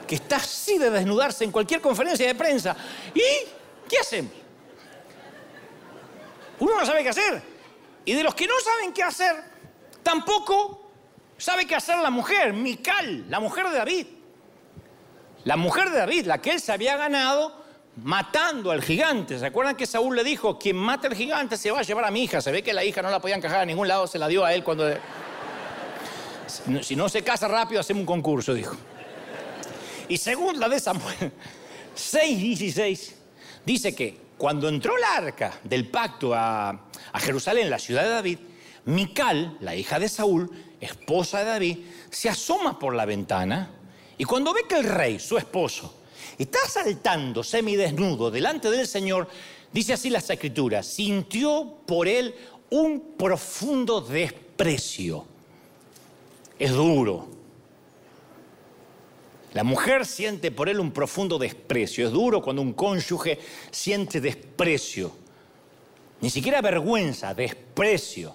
[0.06, 2.74] Que está así de desnudarse en cualquier conferencia de prensa.
[3.14, 3.20] ¿Y
[3.88, 4.30] qué hacen?
[6.60, 7.42] Uno no sabe qué hacer.
[8.06, 9.36] Y de los que no saben qué hacer,
[10.02, 10.83] tampoco
[11.36, 12.52] ¿Sabe qué hacer la mujer?
[12.52, 14.06] Mical, la mujer de David.
[15.44, 17.64] La mujer de David, la que él se había ganado
[17.96, 19.38] matando al gigante.
[19.38, 22.10] ¿Se acuerdan que Saúl le dijo, quien mate al gigante se va a llevar a
[22.10, 22.40] mi hija?
[22.40, 24.44] Se ve que la hija no la podían encajar a ningún lado, se la dio
[24.44, 24.86] a él cuando...
[26.82, 28.76] Si no se casa rápido, hacemos un concurso, dijo.
[30.08, 31.16] Y según la de Samuel
[31.96, 33.12] 6.16,
[33.64, 38.38] dice que cuando entró el arca del pacto a, a Jerusalén, la ciudad de David,
[38.86, 40.50] Mical, la hija de Saúl,
[40.84, 41.78] esposa de David,
[42.10, 43.70] se asoma por la ventana
[44.16, 45.94] Y cuando ve que el rey, su esposo,
[46.38, 49.28] está saltando semidesnudo delante del Señor,
[49.72, 52.34] dice así las escrituras, sintió por él
[52.70, 55.26] un profundo desprecio.
[56.58, 57.28] Es duro.
[59.54, 62.06] La mujer siente por él un profundo desprecio.
[62.06, 63.38] Es duro cuando un cónyuge
[63.70, 65.12] siente desprecio.
[66.20, 68.34] Ni siquiera vergüenza, desprecio.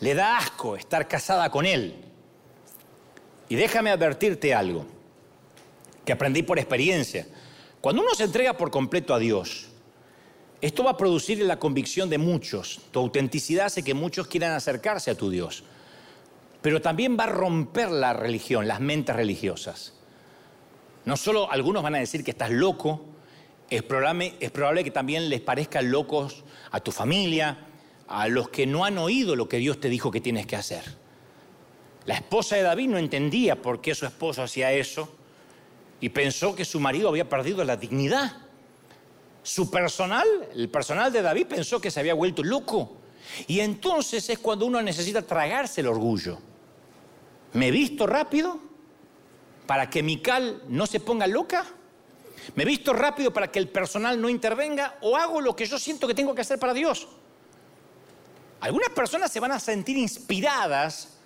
[0.00, 1.94] Le da asco estar casada con él.
[3.48, 4.86] Y déjame advertirte algo
[6.04, 7.26] que aprendí por experiencia.
[7.80, 9.68] Cuando uno se entrega por completo a Dios,
[10.60, 12.80] esto va a producir la convicción de muchos.
[12.90, 15.64] Tu autenticidad hace que muchos quieran acercarse a tu Dios.
[16.62, 19.94] Pero también va a romper la religión, las mentes religiosas.
[21.04, 23.02] No solo algunos van a decir que estás loco,
[23.70, 27.56] es probable, es probable que también les parezcan locos a tu familia,
[28.10, 30.82] a los que no han oído lo que Dios te dijo que tienes que hacer.
[32.06, 35.08] La esposa de David no entendía por qué su esposo hacía eso
[36.00, 38.36] y pensó que su marido había perdido la dignidad.
[39.44, 42.96] Su personal, el personal de David pensó que se había vuelto loco.
[43.46, 46.38] Y entonces es cuando uno necesita tragarse el orgullo.
[47.52, 48.58] ¿Me he visto rápido
[49.66, 51.64] para que Mical no se ponga loca?
[52.56, 54.98] ¿Me he visto rápido para que el personal no intervenga?
[55.00, 57.06] ¿O hago lo que yo siento que tengo que hacer para Dios?
[58.60, 61.16] Algunas personas se van a sentir inspiradas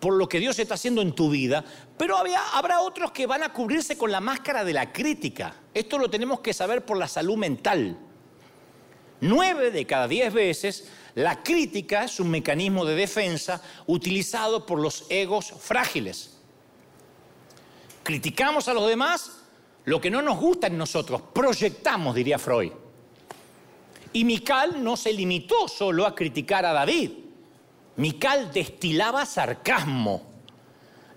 [0.00, 1.64] por lo que Dios está haciendo en tu vida,
[1.96, 5.54] pero habrá otros que van a cubrirse con la máscara de la crítica.
[5.72, 7.98] Esto lo tenemos que saber por la salud mental.
[9.20, 15.06] Nueve de cada diez veces la crítica es un mecanismo de defensa utilizado por los
[15.08, 16.38] egos frágiles.
[18.02, 19.32] Criticamos a los demás
[19.86, 22.72] lo que no nos gusta en nosotros, proyectamos, diría Freud.
[24.12, 27.10] Y Mical no se limitó solo a criticar a David.
[27.96, 30.22] Mical destilaba sarcasmo.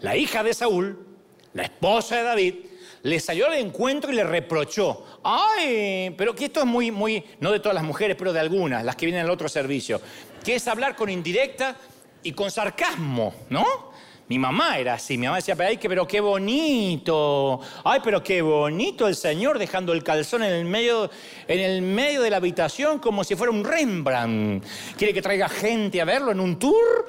[0.02, 1.06] La hija de Saúl,
[1.54, 2.56] la esposa de David,
[3.04, 5.06] le salió al encuentro y le reprochó.
[5.24, 8.84] Ay, pero que esto es muy, muy, no de todas las mujeres, pero de algunas,
[8.84, 10.02] las que vienen al otro servicio,
[10.44, 11.76] que es hablar con indirecta
[12.24, 13.89] y con sarcasmo, ¿no?
[14.30, 18.44] Mi mamá era así, mi mamá decía, pero, ay, pero qué bonito, ay, pero qué
[18.44, 21.10] bonito el Señor dejando el calzón en el, medio,
[21.48, 24.64] de la habitación como si fuera un Rembrandt.
[24.96, 27.08] ¿Quiere que traiga gente a verlo en un tour?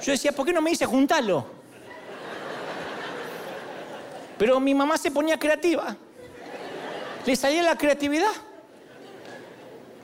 [0.00, 1.44] Yo decía, ¿por qué no me dice juntarlo?
[4.38, 5.96] Pero mi mamá se ponía creativa.
[7.26, 8.30] Le salía la creatividad.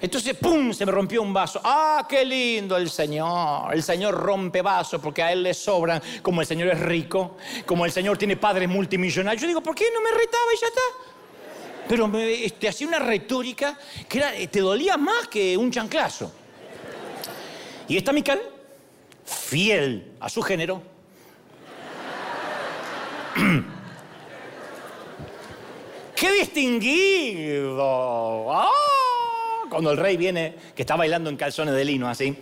[0.05, 0.71] Entonces, ¡pum!
[0.75, 1.63] Se me rompió un vaso.
[1.65, 3.73] ¡Ah, qué lindo el Señor!
[3.73, 6.03] El Señor rompe vasos porque a Él le sobran.
[6.21, 9.41] Como el Señor es rico, como el Señor tiene padres multimillonarios.
[9.41, 10.83] Yo digo, ¿por qué no me retaba y ya está?
[11.89, 16.31] Pero me, este, hacía una retórica que era, te dolía más que un chanclazo.
[17.89, 18.43] Y esta Mical,
[19.25, 20.83] fiel a su género,
[26.15, 27.83] ¡Qué distinguido!
[28.53, 28.94] ¡Ah!
[29.75, 32.39] Cuando el rey viene, que está bailando en calzones de lino así.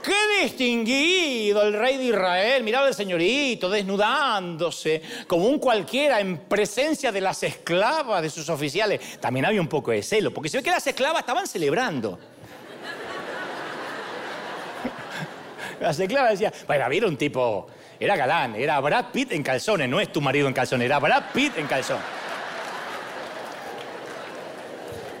[0.00, 2.62] ¡Qué distinguido el rey de Israel!
[2.62, 9.18] Miraba al señorito desnudándose como un cualquiera en presencia de las esclavas de sus oficiales.
[9.18, 12.16] También había un poco de celo, porque se ve que las esclavas estaban celebrando.
[15.80, 17.66] Las esclavas decían, bueno, había un tipo,
[17.98, 21.24] era galán, era Brad Pitt en calzones, no es tu marido en calzones, era Brad
[21.34, 22.04] Pitt en calzones.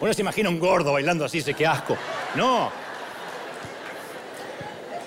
[0.00, 1.96] Uno se imagina un gordo bailando así, dice, qué asco.
[2.34, 2.70] No.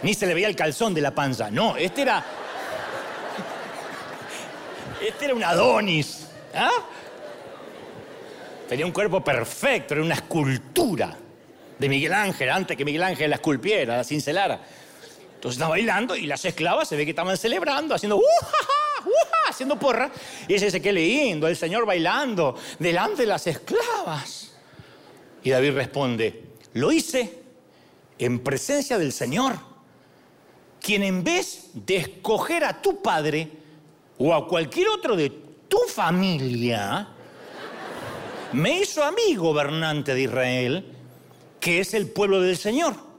[0.04, 1.50] Ni se le veía el calzón de la panza.
[1.50, 2.24] No, este era.
[5.02, 6.28] Este era un Adonis.
[6.54, 6.72] ¿Ah?
[8.68, 11.16] Tenía un cuerpo perfecto, era una escultura
[11.78, 14.60] de Miguel Ángel, antes que Miguel Ángel la esculpiera, la cincelara.
[15.36, 18.22] Entonces estaba bailando y las esclavas se ve que estaban celebrando, haciendo uh,
[19.50, 20.12] haciendo porra.
[20.48, 24.41] Y ese dice, qué lindo, el Señor bailando delante de las esclavas.
[25.44, 26.44] Y David responde,
[26.74, 27.42] lo hice
[28.18, 29.56] en presencia del Señor,
[30.80, 33.50] quien en vez de escoger a tu padre
[34.18, 35.30] o a cualquier otro de
[35.68, 37.08] tu familia,
[38.54, 40.86] me hizo a mí gobernante de Israel,
[41.60, 43.11] que es el pueblo del Señor.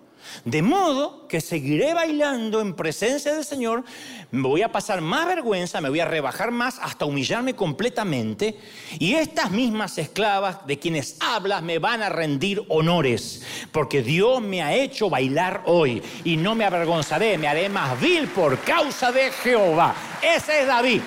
[0.45, 3.85] De modo que seguiré bailando en presencia del Señor,
[4.31, 8.59] me voy a pasar más vergüenza, me voy a rebajar más hasta humillarme completamente,
[8.99, 13.43] y estas mismas esclavas de quienes hablas me van a rendir honores,
[13.73, 18.29] porque Dios me ha hecho bailar hoy, y no me avergonzaré, me haré más vil
[18.29, 19.95] por causa de Jehová.
[20.23, 21.03] Ese es David.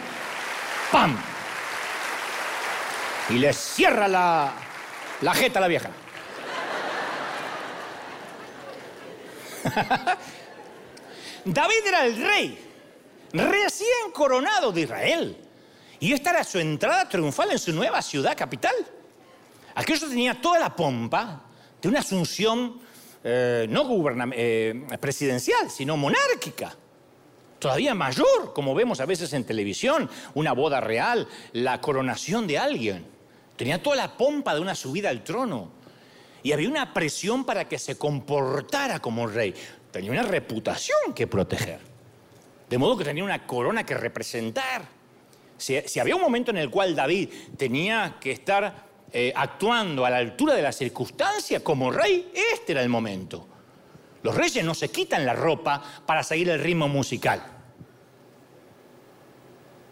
[0.92, 1.18] ¡Pam!
[3.30, 4.54] Y le cierra la,
[5.22, 5.90] la jeta a la vieja.
[11.46, 12.58] David era el rey,
[13.34, 15.38] recién coronado de Israel.
[16.00, 18.76] Y esta era su entrada triunfal en su nueva ciudad capital.
[19.76, 21.44] Aquello tenía toda la pompa
[21.82, 22.80] de una asunción
[23.24, 23.88] eh, no
[24.34, 26.76] eh, presidencial, sino monárquica.
[27.58, 33.06] Todavía mayor, como vemos a veces en televisión, una boda real, la coronación de alguien.
[33.56, 35.72] Tenía toda la pompa de una subida al trono.
[36.46, 39.52] Y había una presión para que se comportara como rey.
[39.90, 41.80] Tenía una reputación que proteger.
[42.70, 44.88] De modo que tenía una corona que representar.
[45.58, 50.18] Si, había un momento en el cual David tenía que estar eh, actuando a la
[50.18, 53.48] altura de la circunstancia como rey, este era el momento.
[54.22, 57.44] Los reyes no se quitan la ropa para seguir el ritmo musical.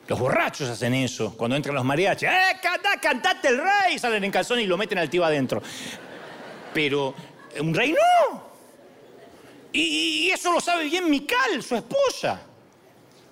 [0.05, 2.29] Los borrachos hacen eso cuando entran los mariachis.
[2.29, 3.97] ¡Eh, canta, cantate el rey!
[3.97, 5.59] Salen en calzón y lo meten al tío adentro.
[6.73, 7.13] Pero
[7.59, 8.53] un rey no.
[9.71, 12.41] Y, eso lo sabe bien Mical, su esposa.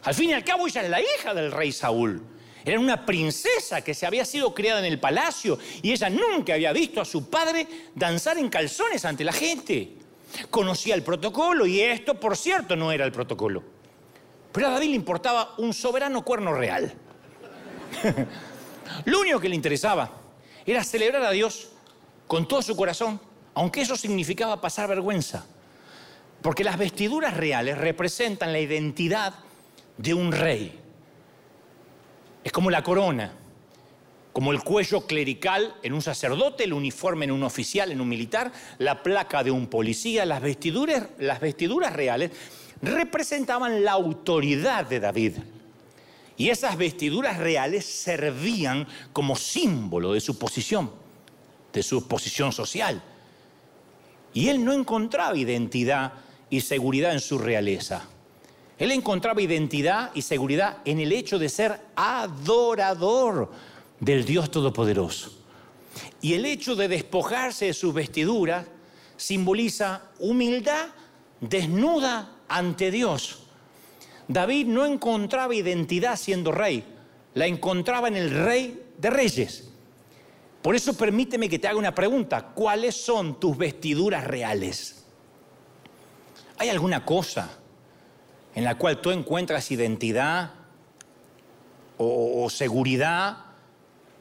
[0.03, 2.21] Al fin y al cabo ella es la hija del rey Saúl.
[2.65, 6.73] Era una princesa que se había sido criada en el palacio y ella nunca había
[6.73, 9.93] visto a su padre danzar en calzones ante la gente.
[10.49, 13.63] Conocía el protocolo y esto, por cierto, no era el protocolo.
[14.51, 16.93] Pero a David le importaba un soberano cuerno real.
[19.05, 20.11] Lo único que le interesaba
[20.65, 21.69] era celebrar a Dios
[22.27, 23.19] con todo su corazón,
[23.53, 25.45] aunque eso significaba pasar vergüenza.
[26.41, 29.33] Porque las vestiduras reales representan la identidad
[29.97, 30.79] de un rey.
[32.43, 33.33] Es como la corona,
[34.33, 38.51] como el cuello clerical en un sacerdote, el uniforme en un oficial, en un militar,
[38.79, 42.31] la placa de un policía, las vestiduras, las vestiduras reales
[42.81, 45.33] representaban la autoridad de David.
[46.37, 50.91] Y esas vestiduras reales servían como símbolo de su posición,
[51.71, 53.03] de su posición social.
[54.33, 56.13] Y él no encontraba identidad
[56.49, 58.03] y seguridad en su realeza.
[58.77, 63.51] Él encontraba identidad y seguridad en el hecho de ser adorador
[63.99, 65.31] del Dios Todopoderoso.
[66.21, 68.65] Y el hecho de despojarse de sus vestiduras
[69.17, 70.87] simboliza humildad
[71.39, 73.39] desnuda ante Dios.
[74.27, 76.83] David no encontraba identidad siendo rey,
[77.33, 79.70] la encontraba en el rey de reyes.
[80.61, 82.49] Por eso permíteme que te haga una pregunta.
[82.53, 85.03] ¿Cuáles son tus vestiduras reales?
[86.57, 87.57] ¿Hay alguna cosa
[88.53, 90.51] en la cual tú encuentras identidad
[91.97, 93.37] o, seguridad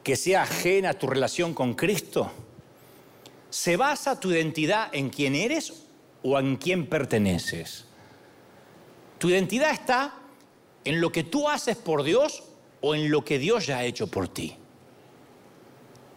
[0.03, 2.31] que sea ajena a tu relación con Cristo?
[3.51, 5.85] ¿Se basa tu identidad en quién eres
[6.23, 7.85] o en quién perteneces?
[9.19, 10.15] Tu identidad está
[10.85, 12.45] en lo que tú haces por Dios
[12.81, 14.57] o en lo que Dios ya ha hecho por ti.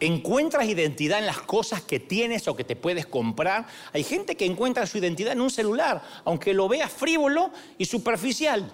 [0.04, 3.66] Encuentras identidad en las cosas que tienes o que te puedes comprar.
[3.94, 8.70] Hay gente que encuentra su identidad en un celular, aunque lo vea frívolo y superficial.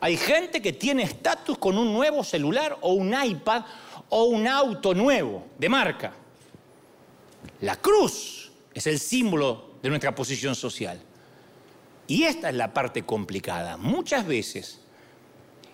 [0.00, 3.66] Hay gente que tiene estatus con un nuevo celular o un iPad
[4.08, 6.14] o un auto nuevo de marca.
[7.60, 11.02] La cruz es el símbolo de nuestra posición social.
[12.06, 13.76] Y esta es la parte complicada.
[13.76, 14.80] Muchas veces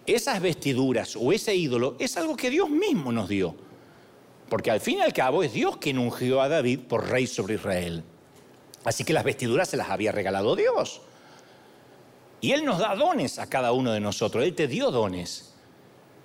[0.07, 3.63] esas vestiduras o ese ídolo es algo que Dios mismo nos dio.
[4.49, 7.55] Porque al fin y al cabo es Dios quien ungió a David por rey sobre
[7.55, 8.05] Israel.
[8.85, 11.01] Así que las vestiduras se las había regalado Dios.
[12.41, 14.45] Y Él nos da dones a cada uno de nosotros.
[14.45, 15.55] Él te dio dones.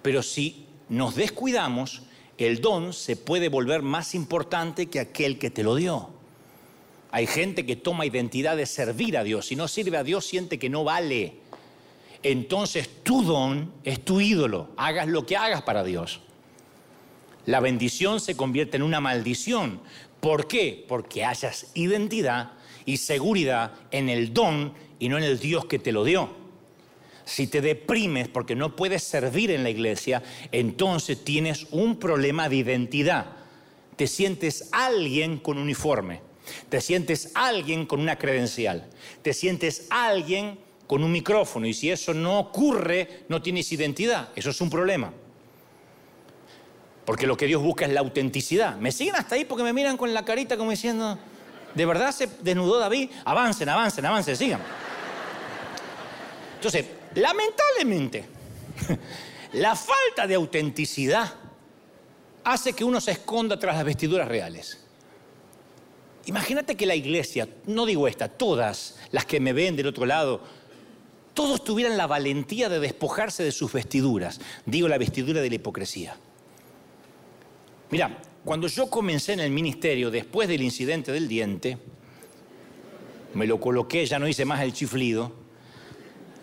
[0.01, 2.03] Pero si nos descuidamos,
[2.37, 6.09] el don se puede volver más importante que aquel que te lo dio.
[7.11, 9.47] Hay gente que toma identidad de servir a Dios.
[9.47, 11.35] Si no sirve a Dios, siente que no vale.
[12.21, 14.69] Entonces tu don es tu ídolo.
[14.77, 16.21] Hagas lo que hagas para Dios.
[17.49, 19.81] La bendición se convierte en una maldición.
[20.19, 20.85] ¿Por qué?
[20.87, 22.51] Porque hayas identidad
[22.85, 26.29] y seguridad en el don y no en el Dios que te lo dio.
[27.25, 30.21] Si te deprimes porque no puedes servir en la iglesia,
[30.51, 33.25] entonces tienes un problema de identidad.
[33.95, 36.21] Te sientes alguien con uniforme.
[36.69, 38.91] Te sientes alguien con una credencial.
[39.23, 41.65] Te sientes alguien con un micrófono.
[41.65, 44.29] Y si eso no ocurre, no tienes identidad.
[44.35, 45.11] Eso es un problema.
[47.09, 48.75] Porque lo que Dios busca es la autenticidad.
[48.75, 51.17] ¿Me siguen hasta ahí porque me miran con la carita como diciendo,
[51.73, 53.09] ¿de verdad se desnudó David?
[53.25, 54.61] Avancen, avancen, avancen, sigan.
[56.53, 56.85] Entonces,
[57.15, 58.25] lamentablemente,
[59.53, 61.33] la falta de autenticidad
[62.43, 64.77] hace que uno se esconda tras las vestiduras reales.
[66.27, 70.41] Imagínate que la iglesia, no digo esta, todas las que me ven del otro lado,
[71.33, 74.39] todos tuvieran la valentía de despojarse de sus vestiduras.
[74.67, 76.15] Digo la vestidura de la hipocresía.
[77.91, 81.77] Mira, cuando yo comencé en el ministerio después del incidente del diente,
[83.33, 85.31] me lo coloqué, ya no hice más el chiflido,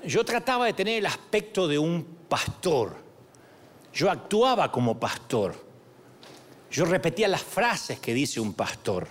[0.04, 2.96] yo trataba de tener el aspecto de un pastor.
[3.92, 5.54] Yo actuaba como pastor.
[6.70, 9.08] Yo repetía las frases que dice un pastor.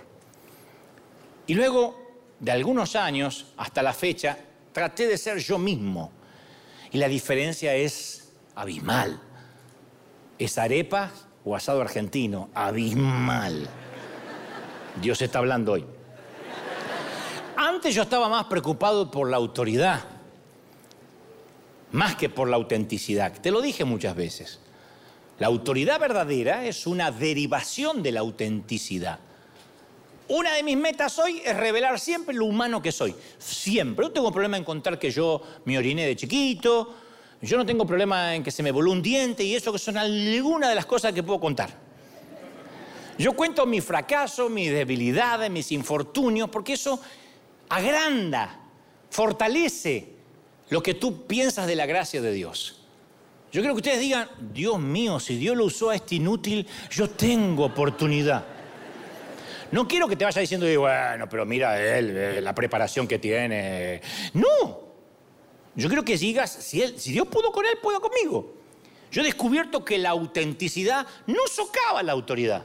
[1.46, 1.98] Y luego,
[2.38, 4.38] de algunos años hasta la fecha,
[4.72, 6.12] traté de ser yo mismo.
[6.92, 9.20] Y la diferencia es abismal.
[10.38, 11.10] Es arepa
[11.46, 12.50] o asado argentino.
[12.52, 13.66] Abismal.
[15.00, 15.86] Dios está hablando hoy.
[17.56, 20.04] Antes yo estaba más preocupado por la autoridad,
[21.92, 23.32] más que por la autenticidad.
[23.40, 24.60] Te lo dije muchas veces.
[25.38, 29.20] La autoridad verdadera es una derivación de la autenticidad.
[30.28, 33.14] Una de mis metas hoy es revelar siempre lo humano que soy.
[33.38, 34.04] Siempre.
[34.04, 37.05] No tengo problema en contar que yo me oriné de chiquito.
[37.46, 39.96] Yo no tengo problema en que se me voló un diente y eso que son
[39.96, 41.70] algunas de las cosas que puedo contar.
[43.18, 47.00] Yo cuento mi fracaso, mis debilidades, mis infortunios, porque eso
[47.68, 48.60] agranda,
[49.10, 50.12] fortalece
[50.68, 52.82] lo que tú piensas de la gracia de Dios.
[53.52, 57.08] Yo quiero que ustedes digan, Dios mío, si Dios lo usó a este inútil, yo
[57.08, 58.44] tengo oportunidad.
[59.70, 64.00] No quiero que te vaya diciendo, bueno, pero mira él, eh, la preparación que tiene.
[64.34, 64.85] No.
[65.76, 66.80] Yo quiero que digas, si
[67.12, 68.54] Dios pudo con él, puedo conmigo.
[69.10, 72.64] Yo he descubierto que la autenticidad no socava la autoridad.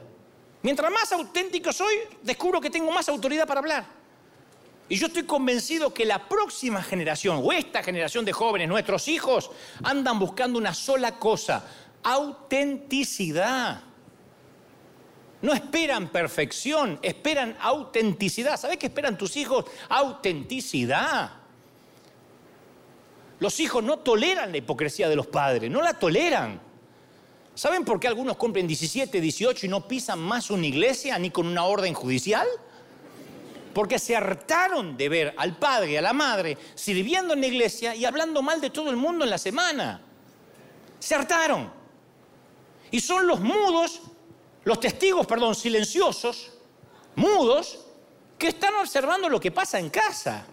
[0.64, 3.86] Mientras más auténtico soy, descubro que tengo más autoridad para hablar.
[4.88, 9.50] Y yo estoy convencido que la próxima generación, o esta generación de jóvenes, nuestros hijos,
[9.84, 11.66] andan buscando una sola cosa,
[12.04, 13.82] autenticidad.
[15.42, 18.58] No esperan perfección, esperan autenticidad.
[18.58, 19.66] ¿Sabes qué esperan tus hijos?
[19.90, 21.41] Autenticidad.
[23.42, 26.62] Los hijos no toleran la hipocresía de los padres, no la toleran.
[27.56, 31.48] ¿Saben por qué algunos cumplen 17, 18 y no pisan más una iglesia ni con
[31.48, 32.48] una orden judicial?
[33.74, 38.06] porque se hartaron de ver al padre a la madre sirviendo en la iglesia y
[38.06, 40.02] hablando mal de todo el mundo en la semana.
[41.00, 41.72] Se hartaron.
[42.92, 44.02] Y son los mudos,
[44.66, 46.52] los testigos, perdón, silenciosos,
[47.16, 47.86] mudos,
[48.38, 50.46] que están observando lo que pasa en casa.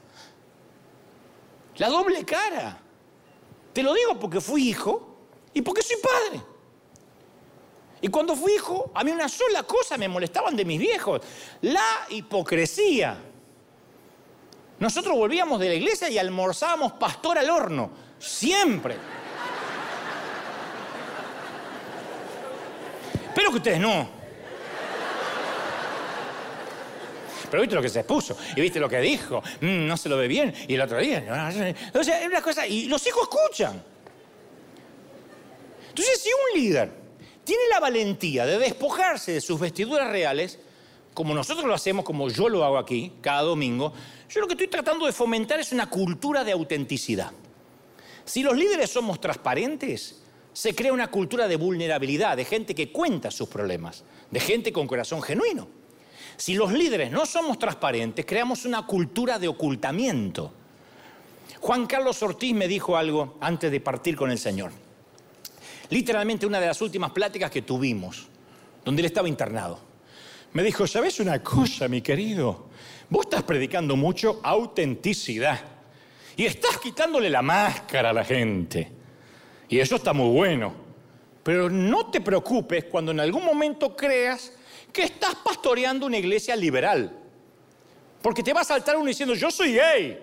[1.79, 2.79] La doble cara.
[3.73, 5.17] Te lo digo porque fui hijo
[5.55, 6.43] y porque soy padre.
[8.01, 11.21] Y cuando fui hijo, a mí una sola cosa me molestaban de mis viejos,
[11.63, 13.19] la hipocresía.
[14.79, 18.97] Nosotros volvíamos de la iglesia y almorzábamos pastor al horno, siempre.
[23.35, 24.18] Pero que ustedes no.
[27.51, 30.17] Pero viste lo que se expuso, y viste lo que dijo, mm, no se lo
[30.17, 31.25] ve bien, y el otro día.
[31.95, 33.83] O sea, es una cosa, y los hijos escuchan.
[35.89, 36.91] Entonces, si un líder
[37.45, 40.59] tiene la valentía de despojarse de sus vestiduras reales,
[41.15, 43.93] como nosotros lo hacemos, como yo lo hago aquí, cada domingo,
[44.29, 47.33] yo lo que estoy tratando de fomentar es una cultura de autenticidad.
[48.25, 50.23] Si los líderes somos transparentes,
[50.53, 54.87] se crea una cultura de vulnerabilidad, de gente que cuenta sus problemas, de gente con
[54.87, 55.69] corazón genuino.
[56.39, 60.55] Si los líderes no somos transparentes, creamos una cultura de ocultamiento.
[61.61, 64.73] Juan Carlos Ortiz me dijo algo antes de partir con el Señor
[65.91, 68.29] literalmente una de las últimas pláticas que tuvimos,
[68.85, 69.81] donde él estaba internado.
[70.53, 72.69] Me dijo, ¿sabes una cosa, mi querido?
[73.11, 75.61] Vos estás predicando mucho autenticidad
[76.37, 78.91] y estás quitándole la máscara a la gente.
[79.69, 80.89] Y eso está muy bueno.
[81.43, 84.53] Pero no te preocupes cuando en algún momento creas
[84.93, 87.17] que estás pastoreando una iglesia liberal.
[88.23, 90.19] Porque te va a saltar uno diciendo, yo soy gay.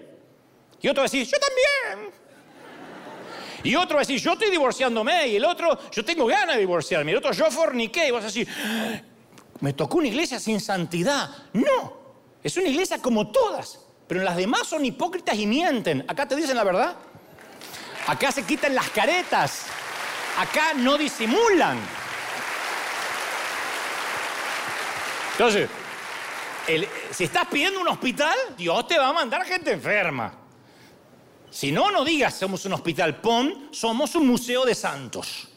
[0.81, 2.11] Y otro va a decir, yo también.
[3.63, 5.27] Y otro va a decir, yo estoy divorciándome.
[5.27, 7.11] Y el otro, yo tengo ganas de divorciarme.
[7.11, 8.07] Y el otro, yo forniqué.
[8.07, 8.47] Y vas a decir,
[9.61, 11.29] me tocó una iglesia sin santidad.
[11.53, 11.97] No,
[12.43, 13.79] es una iglesia como todas.
[14.07, 16.05] Pero las demás son hipócritas y mienten.
[16.07, 16.95] Acá te dicen la verdad.
[18.07, 19.65] Acá se quitan las caretas.
[20.37, 21.79] Acá no disimulan.
[25.37, 25.69] Entonces,
[27.11, 30.33] si estás pidiendo un hospital, Dios te va a mandar gente enferma.
[31.51, 35.49] Si no, no digas somos un hospital PON, somos un museo de santos.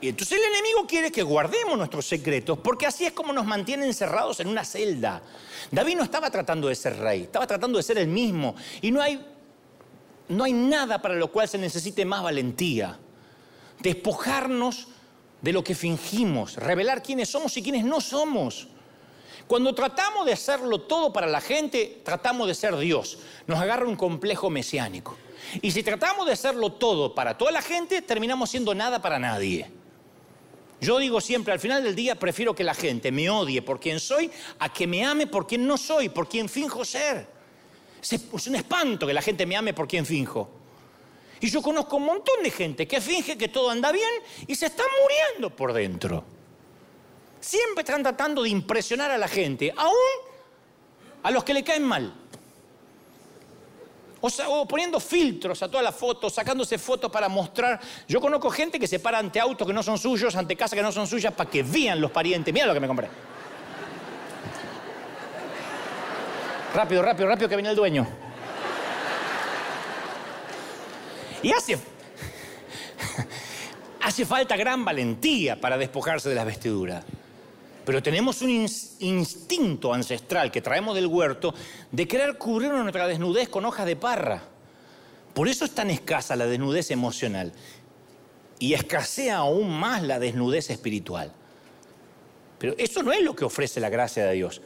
[0.00, 3.84] Y entonces el enemigo quiere que guardemos nuestros secretos, porque así es como nos mantiene
[3.84, 5.20] encerrados en una celda.
[5.70, 8.56] David no estaba tratando de ser rey, estaba tratando de ser el mismo.
[8.80, 9.22] Y no hay,
[10.28, 12.98] no hay nada para lo cual se necesite más valentía.
[13.80, 14.88] Despojarnos
[15.42, 18.68] de lo que fingimos, revelar quiénes somos y quiénes no somos.
[19.46, 23.18] Cuando tratamos de hacerlo todo para la gente, tratamos de ser Dios.
[23.46, 25.16] Nos agarra un complejo mesiánico.
[25.60, 29.70] Y si tratamos de hacerlo todo para toda la gente, terminamos siendo nada para nadie.
[30.80, 34.00] Yo digo siempre, al final del día prefiero que la gente me odie por quien
[34.00, 37.26] soy a que me ame por quien no soy, por quien finjo ser.
[38.00, 40.61] Es un espanto que la gente me ame por quien finjo.
[41.42, 44.08] Y yo conozco un montón de gente que finge que todo anda bien
[44.46, 46.24] y se está muriendo por dentro.
[47.40, 49.92] Siempre están tratando de impresionar a la gente, aún
[51.20, 52.14] a los que le caen mal.
[54.20, 57.80] O, poniendo filtros a todas las fotos, sacándose fotos para mostrar.
[58.06, 60.82] Yo conozco gente que se para ante autos que no son suyos, ante casas que
[60.82, 62.54] no son suyas, para que vean los parientes.
[62.54, 63.08] Mira lo que me compré.
[66.72, 68.21] Rápido, rápido, rápido, que viene el dueño.
[71.42, 71.76] Y hace,
[74.24, 77.04] falta gran valentía para despojarse de las vestiduras.
[77.84, 81.52] Pero tenemos un instinto ancestral que traemos del huerto
[81.90, 84.42] de querer cubrir nuestra desnudez con hojas de parra.
[85.34, 87.52] Por eso es tan escasa la desnudez emocional
[88.58, 91.32] y escasea aún más la desnudez espiritual.
[92.58, 94.62] Pero eso no es lo que ofrece la gracia de Dios.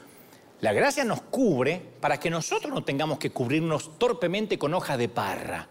[0.61, 5.09] La gracia nos cubre para que nosotros no tengamos que cubrirnos torpemente con hojas de
[5.09, 5.69] parra.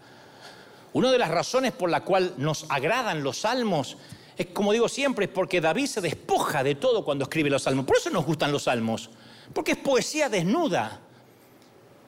[0.96, 3.98] Una de las razones por la cual nos agradan los salmos
[4.38, 7.86] es, como digo siempre, es porque David se despoja de todo cuando escribe los salmos.
[7.86, 9.10] Por eso nos gustan los salmos,
[9.54, 11.02] porque es poesía desnuda.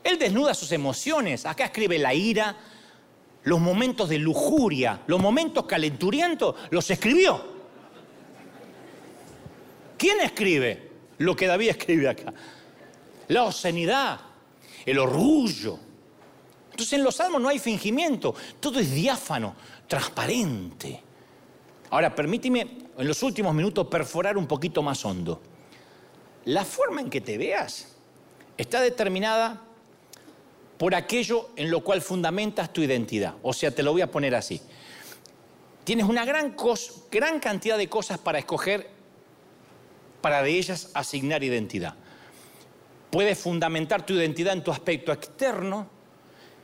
[0.06, 1.46] Él desnuda sus emociones.
[1.46, 2.56] Acá escribe la ira,
[3.44, 7.46] los momentos de lujuria, los momentos calenturientos, los escribió.
[9.98, 12.34] ¿Quién escribe lo que David escribe acá?
[13.28, 14.22] La obscenidad,
[14.86, 15.87] el orgullo.
[16.78, 19.56] Entonces en los salmos no hay fingimiento, todo es diáfano,
[19.88, 21.02] transparente.
[21.90, 25.42] Ahora, permíteme en los últimos minutos perforar un poquito más hondo.
[26.46, 27.96] La forma en que te veas
[28.60, 29.60] está determinada
[30.78, 33.34] por aquello en lo cual fundamentas tu identidad.
[33.42, 34.62] O sea, te lo voy a poner así.
[35.84, 36.56] Tienes una gran,
[37.10, 38.88] gran cantidad de cosas para escoger,
[40.22, 41.96] para de ellas asignar identidad.
[43.10, 45.97] Puedes fundamentar tu identidad en tu aspecto externo,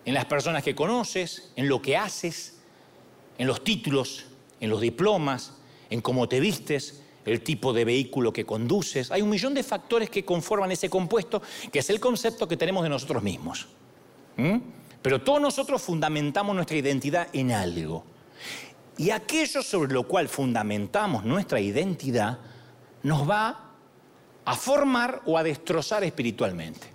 [0.05, 2.57] en las personas que conoces, en lo que haces,
[3.37, 4.25] en los títulos
[4.63, 5.51] en los diplomas,
[5.89, 9.11] en cómo te vistes, el tipo de vehículo que conduces.
[9.11, 12.81] Hay un millón de factores que conforman ese compuesto, que es el concepto que tenemos
[12.83, 13.67] de nosotros mismos.
[14.37, 14.59] ¿Mm?
[15.01, 18.05] Pero todos nosotros fundamentamos nuestra identidad en algo.
[18.97, 22.39] Y aquello sobre lo cual fundamentamos nuestra identidad
[23.03, 23.71] nos va
[24.45, 26.92] a formar o a destrozar espiritualmente.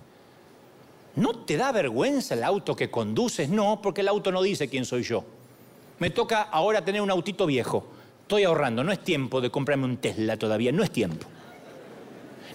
[1.19, 3.49] ¿No te da vergüenza el auto que conduces?
[3.49, 5.25] No, porque el auto no dice quién soy yo
[5.99, 7.87] me toca ahora tener un autito viejo.
[8.23, 11.27] Estoy ahorrando, no es tiempo de comprarme un Tesla todavía, no es tiempo.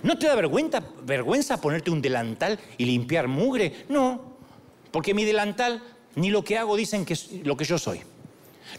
[0.03, 3.85] ¿No te da vergüenza, vergüenza ponerte un delantal y limpiar mugre?
[3.89, 4.21] No,
[4.91, 5.81] porque mi delantal
[6.15, 8.01] ni lo que hago dicen que es lo que yo soy.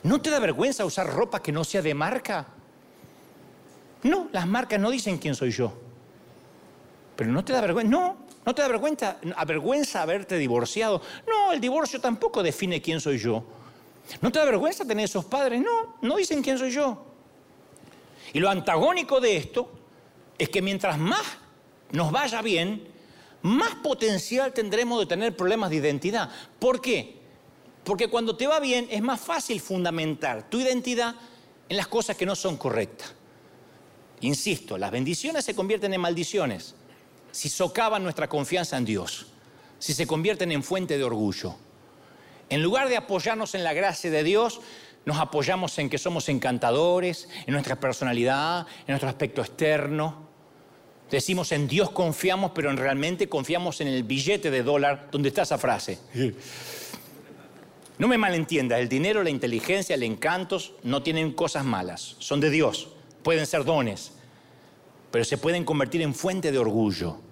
[0.03, 2.47] ¿No te da vergüenza usar ropa que no sea de marca?
[4.03, 5.72] No, las marcas no dicen quién soy yo.
[7.16, 11.01] Pero no te da vergüenza, no, no te da vergüenza, avergüenza haberte divorciado.
[11.26, 13.42] No, el divorcio tampoco define quién soy yo.
[14.20, 15.62] ¿No te da vergüenza tener esos padres?
[15.62, 17.05] No, no dicen quién soy yo.
[18.32, 19.70] Y lo antagónico de esto
[20.36, 21.22] es que mientras más
[21.92, 22.86] nos vaya bien,
[23.42, 26.30] más potencial tendremos de tener problemas de identidad.
[26.59, 27.22] ¿Por qué?
[27.82, 31.14] Porque cuando te va bien es más fácil fundamentar tu identidad
[31.68, 33.14] en las cosas que no son correctas.
[34.20, 36.74] Insisto, las bendiciones se convierten en maldiciones
[37.35, 39.26] si socavan nuestra confianza en Dios,
[39.80, 41.57] si se convierten en fuente de orgullo.
[42.49, 44.61] En lugar de apoyarnos en la gracia de Dios,
[45.05, 50.28] nos apoyamos en que somos encantadores, en nuestra personalidad, en nuestro aspecto externo.
[51.11, 55.43] Decimos en Dios confiamos, pero en realmente confiamos en el billete de dólar donde está
[55.43, 55.99] esa frase.
[57.99, 62.51] No me malentiendas, el dinero, la inteligencia, el encantos no tienen cosas malas, son de
[62.51, 62.91] Dios,
[63.24, 64.12] pueden ser dones,
[65.11, 67.23] pero se pueden convertir en fuente de orgullo.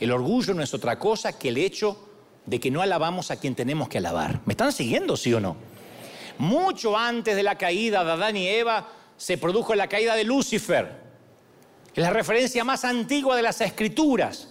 [0.00, 2.08] El orgullo no es otra cosa que el hecho
[2.46, 4.40] de que no alabamos a quien tenemos que alabar.
[4.46, 5.56] ¿Me están siguiendo, sí o no?
[6.38, 8.88] Mucho antes de la caída de Adán y Eva
[9.18, 11.00] se produjo la caída de Lucifer.
[11.94, 14.48] Es la referencia más antigua de las escrituras.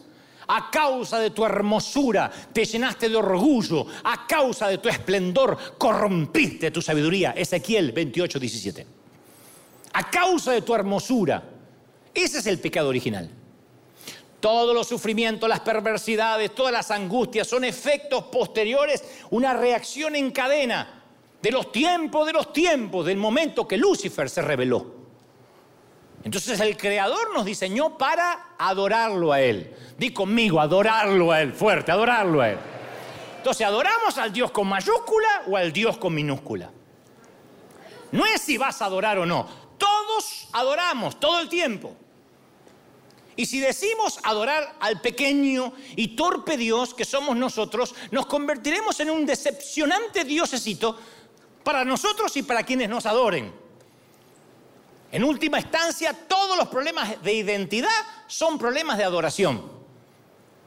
[0.48, 6.72] A causa de tu hermosura te llenaste de orgullo, a causa de tu esplendor corrompiste
[6.72, 7.32] tu sabiduría.
[7.32, 8.88] Ezequiel 28, 17.
[9.94, 11.44] A causa de tu hermosura.
[12.14, 13.39] Ese es el pecado original.
[14.40, 21.04] Todos los sufrimientos, las perversidades, todas las angustias son efectos posteriores, una reacción en cadena
[21.42, 25.00] de los tiempos, de los tiempos, del momento que Lucifer se reveló.
[26.24, 29.74] Entonces el Creador nos diseñó para adorarlo a Él.
[29.98, 32.58] Di conmigo, adorarlo a Él, fuerte, adorarlo a Él.
[33.40, 36.70] Entonces, ¿adoramos al Dios con mayúscula o al Dios con minúscula?
[38.12, 39.48] No es si vas a adorar o no.
[39.78, 41.96] Todos adoramos todo el tiempo.
[43.40, 49.10] Y si decimos adorar al pequeño y torpe Dios que somos nosotros, nos convertiremos en
[49.10, 51.00] un decepcionante diosecito
[51.64, 53.54] para nosotros y para quienes nos adoren.
[55.14, 57.88] En última instancia, todos los problemas de identidad
[58.28, 59.72] son problemas de adoración.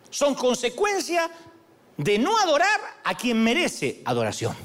[0.09, 1.31] Son consecuencia
[1.99, 4.57] de no adorar a quien merece adoración.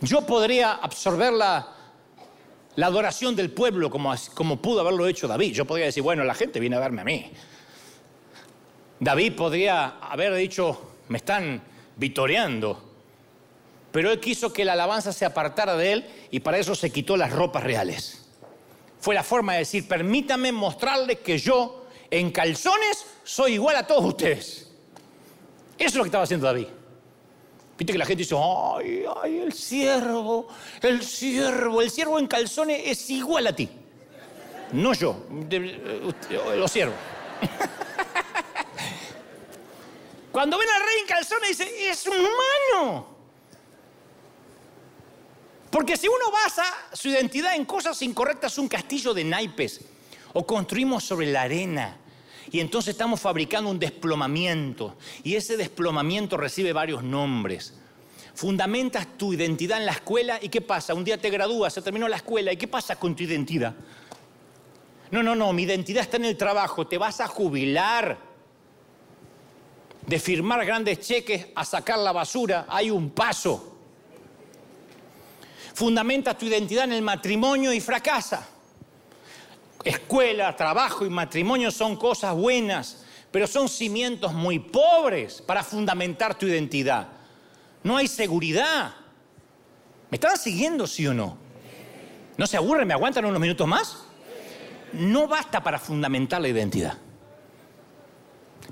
[0.00, 1.75] Yo podría absorber la,
[2.76, 5.52] la adoración del pueblo como, como pudo haberlo hecho David.
[5.52, 7.30] Yo podría decir, bueno, la gente viene a verme a mí.
[9.00, 11.62] David podría haber dicho, me están
[11.96, 12.82] vitoreando.
[13.92, 17.16] Pero él quiso que la alabanza se apartara de él y para eso se quitó
[17.16, 18.26] las ropas reales.
[19.00, 24.04] Fue la forma de decir, permítame mostrarle que yo en calzones soy igual a todos
[24.04, 24.70] ustedes.
[25.78, 26.66] Eso es lo que estaba haciendo David.
[27.78, 30.48] Viste que la gente dice, ay, ay, el siervo,
[30.80, 33.68] el siervo, el siervo en calzones es igual a ti.
[34.72, 35.16] No yo,
[36.56, 36.96] los siervos.
[40.32, 43.14] Cuando ven al rey en calzones dice, es humano.
[45.70, 49.82] Porque si uno basa su identidad en cosas incorrectas, un castillo de naipes,
[50.32, 51.98] o construimos sobre la arena,
[52.50, 54.96] y entonces estamos fabricando un desplomamiento.
[55.24, 57.74] Y ese desplomamiento recibe varios nombres.
[58.34, 60.94] Fundamentas tu identidad en la escuela y ¿qué pasa?
[60.94, 63.74] Un día te gradúas, se terminó la escuela y ¿qué pasa con tu identidad?
[65.10, 68.18] No, no, no, mi identidad está en el trabajo, te vas a jubilar.
[70.06, 73.76] De firmar grandes cheques a sacar la basura, hay un paso.
[75.74, 78.48] Fundamentas tu identidad en el matrimonio y fracasa.
[79.86, 86.46] Escuela, trabajo y matrimonio son cosas buenas, pero son cimientos muy pobres para fundamentar tu
[86.46, 87.06] identidad.
[87.84, 88.96] No hay seguridad.
[90.10, 91.38] ¿Me están siguiendo, sí o no?
[92.36, 92.88] ¿No se aburren?
[92.88, 93.98] ¿Me aguantan unos minutos más?
[94.92, 96.98] No basta para fundamentar la identidad.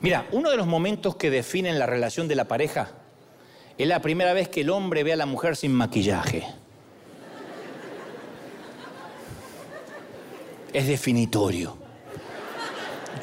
[0.00, 2.90] Mira, uno de los momentos que definen la relación de la pareja
[3.78, 6.44] es la primera vez que el hombre ve a la mujer sin maquillaje.
[10.74, 11.76] Es definitorio.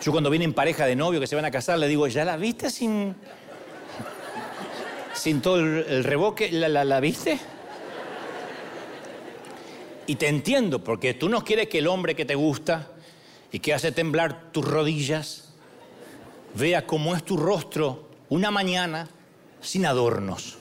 [0.02, 2.38] Yo cuando vienen pareja de novio que se van a casar, le digo, ¿ya la
[2.38, 3.14] viste sin,
[5.14, 6.50] sin todo el, reboque?
[6.52, 7.38] ¿La, la viste?
[10.08, 12.88] Y te entiendo, porque tú no quieres que el hombre que te gusta
[13.52, 15.54] y que hace temblar tus rodillas
[16.56, 19.10] vea cómo es tu rostro una mañana
[19.60, 20.61] sin adornos.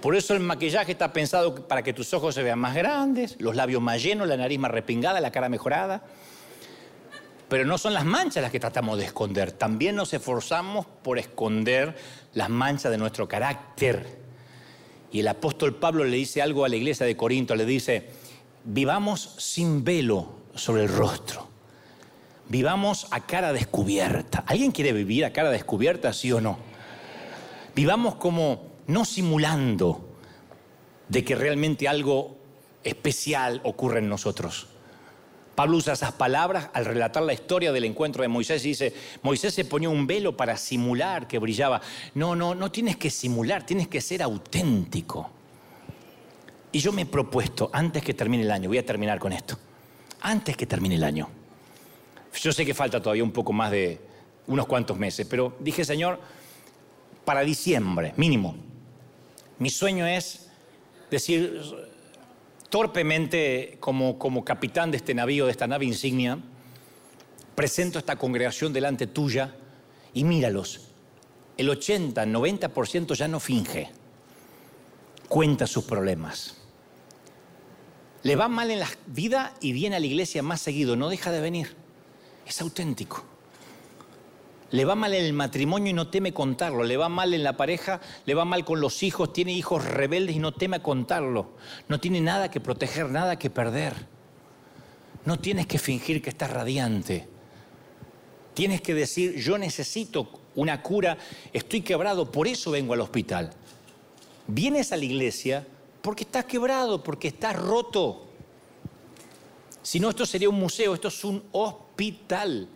[0.00, 3.56] Por eso el maquillaje está pensado para que tus ojos se vean más grandes, los
[3.56, 6.02] labios más llenos, la nariz más repingada, la cara mejorada.
[7.48, 9.50] Pero no son las manchas las que tratamos de esconder.
[9.50, 11.96] También nos esforzamos por esconder
[12.34, 14.18] las manchas de nuestro carácter.
[15.10, 18.10] Y el apóstol Pablo le dice algo a la iglesia de Corinto, le dice,
[18.64, 21.48] vivamos sin velo sobre el rostro.
[22.48, 24.44] Vivamos a cara descubierta.
[24.46, 26.58] ¿Alguien quiere vivir a cara descubierta, sí o no?
[27.74, 30.16] Vivamos como no simulando
[31.08, 32.36] de que realmente algo
[32.82, 34.66] especial ocurre en nosotros.
[35.54, 39.54] Pablo usa esas palabras al relatar la historia del encuentro de Moisés y dice, Moisés
[39.54, 41.80] se ponía un velo para simular que brillaba.
[42.14, 45.30] No, no, no tienes que simular, tienes que ser auténtico.
[46.70, 49.58] Y yo me he propuesto, antes que termine el año, voy a terminar con esto,
[50.20, 51.28] antes que termine el año,
[52.34, 54.00] yo sé que falta todavía un poco más de
[54.46, 56.20] unos cuantos meses, pero dije, Señor,
[57.24, 58.54] para diciembre, mínimo,
[59.58, 60.48] mi sueño es
[61.10, 61.62] decir
[62.68, 66.38] torpemente como, como capitán de este navío, de esta nave insignia,
[67.54, 69.54] presento esta congregación delante tuya
[70.14, 70.80] y míralos.
[71.56, 73.90] El 80, 90% ya no finge,
[75.28, 76.56] cuenta sus problemas.
[78.22, 81.30] Le va mal en la vida y viene a la iglesia más seguido, no deja
[81.32, 81.74] de venir.
[82.46, 83.24] Es auténtico.
[84.70, 86.84] Le va mal en el matrimonio y no teme contarlo.
[86.84, 90.36] Le va mal en la pareja, le va mal con los hijos, tiene hijos rebeldes
[90.36, 91.52] y no teme contarlo.
[91.88, 93.94] No tiene nada que proteger, nada que perder.
[95.24, 97.28] No tienes que fingir que estás radiante.
[98.52, 101.16] Tienes que decir, yo necesito una cura,
[101.52, 103.52] estoy quebrado, por eso vengo al hospital.
[104.46, 105.66] Vienes a la iglesia
[106.02, 108.26] porque estás quebrado, porque estás roto.
[109.82, 112.68] Si no, esto sería un museo, esto es un hospital.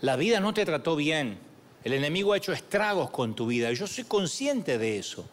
[0.00, 1.38] La vida no te trató bien.
[1.84, 3.72] El enemigo ha hecho estragos con tu vida.
[3.72, 5.24] Yo soy consciente de eso.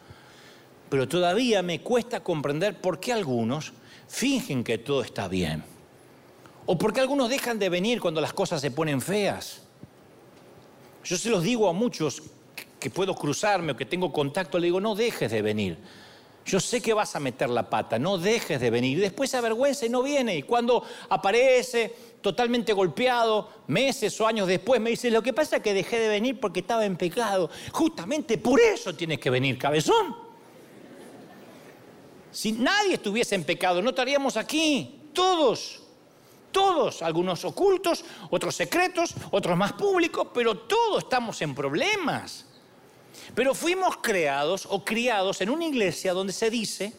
[0.88, 3.72] Pero todavía me cuesta comprender por qué algunos
[4.08, 5.64] fingen que todo está bien.
[6.66, 9.62] O por qué algunos dejan de venir cuando las cosas se ponen feas.
[11.04, 12.22] Yo se los digo a muchos
[12.80, 15.78] que puedo cruzarme o que tengo contacto, le digo, no dejes de venir.
[16.44, 19.00] Yo sé que vas a meter la pata, no dejes de venir.
[19.00, 20.36] Después se avergüenza y no viene.
[20.36, 25.62] Y cuando aparece totalmente golpeado, meses o años después, me dice, lo que pasa es
[25.62, 27.48] que dejé de venir porque estaba en pecado.
[27.72, 30.16] Justamente por eso tienes que venir, cabezón.
[32.30, 35.80] Si nadie estuviese en pecado, no estaríamos aquí, todos.
[36.52, 42.46] Todos, algunos ocultos, otros secretos, otros más públicos, pero todos estamos en problemas.
[43.34, 46.92] Pero fuimos creados o criados en una iglesia donde se dice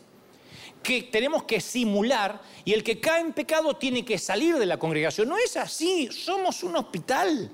[0.82, 4.78] que tenemos que simular y el que cae en pecado tiene que salir de la
[4.78, 5.28] congregación.
[5.28, 7.52] No es así, somos un hospital.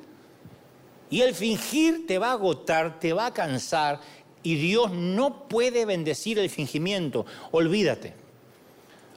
[1.10, 4.00] Y el fingir te va a agotar, te va a cansar
[4.44, 7.26] y Dios no puede bendecir el fingimiento.
[7.52, 8.21] Olvídate.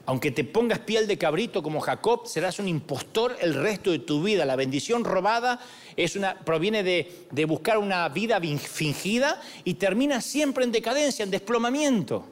[0.07, 4.23] Aunque te pongas piel de cabrito como Jacob, serás un impostor el resto de tu
[4.23, 4.45] vida.
[4.45, 5.61] La bendición robada
[5.97, 11.31] es una, proviene de, de buscar una vida fingida y termina siempre en decadencia, en
[11.31, 12.27] desplomamiento.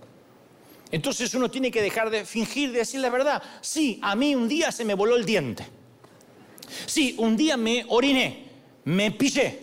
[0.91, 3.43] Entonces uno tiene que dejar de fingir, de decir la verdad.
[3.63, 5.67] Sí, a mí un día se me voló el diente.
[6.85, 8.45] Sí, un día me oriné,
[8.85, 9.61] me pillé.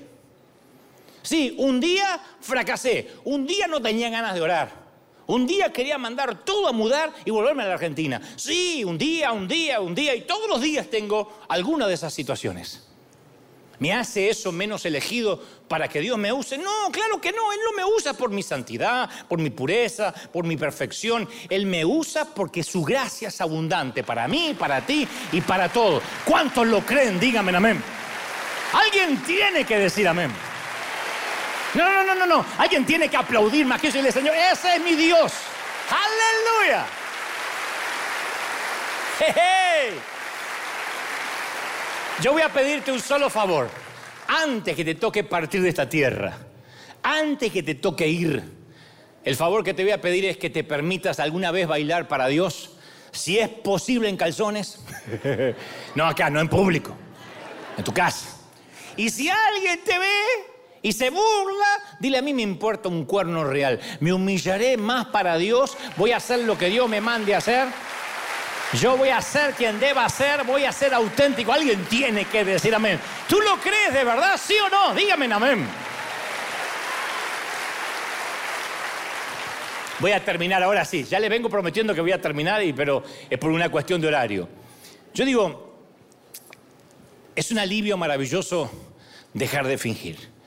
[1.22, 4.89] Sí, un día fracasé, un día no tenía ganas de orar.
[5.30, 8.20] Un día quería mandar todo a mudar y volverme a la Argentina.
[8.36, 12.12] Sí, un día, un día, un día, y todos los días tengo alguna de esas
[12.12, 12.88] situaciones.
[13.78, 16.58] ¿Me hace eso menos elegido para que Dios me use?
[16.58, 17.54] No, claro que no.
[17.54, 21.30] Él no me usa por mi santidad, por mi pureza, por mi perfección.
[21.48, 26.02] Él me usa porque su gracia es abundante para mí, para ti y para todos.
[26.26, 27.20] ¿Cuántos lo creen?
[27.20, 27.84] Díganme amén.
[28.74, 30.49] Alguien tiene que decir amén.
[31.74, 32.46] No, no, no, no, no.
[32.58, 35.34] Alguien tiene que aplaudir más que eso y decirle, Señor, ese es mi Dios.
[35.90, 36.86] Aleluya.
[42.22, 43.70] Yo voy a pedirte un solo favor.
[44.28, 46.38] Antes que te toque partir de esta tierra,
[47.02, 48.44] antes que te toque ir,
[49.24, 52.28] el favor que te voy a pedir es que te permitas alguna vez bailar para
[52.28, 52.78] Dios,
[53.12, 54.80] si es posible en calzones.
[55.96, 56.96] no acá, no en público,
[57.78, 58.30] en tu casa.
[58.98, 60.22] Y si alguien te ve
[60.82, 63.80] y se burla, dile a mí me importa un cuerno real.
[64.00, 67.68] Me humillaré más para Dios, voy a hacer lo que Dios me mande a hacer.
[68.74, 71.52] Yo voy a ser quien deba ser, voy a ser auténtico.
[71.52, 73.00] Alguien tiene que decir amén.
[73.28, 74.94] ¿Tú lo crees de verdad, sí o no?
[74.94, 75.68] Dígame amén.
[80.00, 81.04] Voy a terminar ahora sí.
[81.04, 84.48] Ya le vengo prometiendo que voy a terminar, pero es por una cuestión de horario.
[85.14, 85.78] Yo digo,
[87.36, 88.72] es un alivio maravilloso
[89.34, 90.39] dejar de fingir.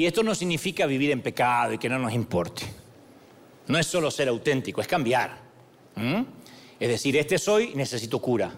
[0.00, 2.62] Y esto no significa vivir en pecado y que no nos importe.
[3.66, 5.36] No es solo ser auténtico, es cambiar.
[6.80, 8.50] Es decir, este soy, necesito cura.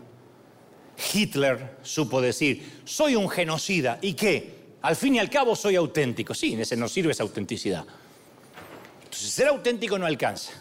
[1.13, 3.99] Hitler supo decir, soy un genocida.
[4.03, 4.77] ¿Y qué?
[4.83, 6.33] Al fin y al cabo soy auténtico.
[6.33, 7.85] Sí, ese no sirve esa autenticidad.
[9.03, 10.53] Entonces, ser auténtico no alcanza.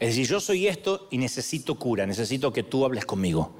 [0.00, 3.54] Es decir, yo soy esto y necesito cura, necesito que tú hables conmigo.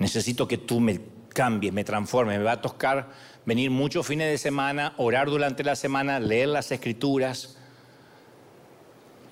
[0.00, 2.38] Necesito que tú me cambies, me transformes.
[2.38, 6.70] Me va a tocar venir muchos fines de semana, orar durante la semana, leer las
[6.72, 7.56] escrituras.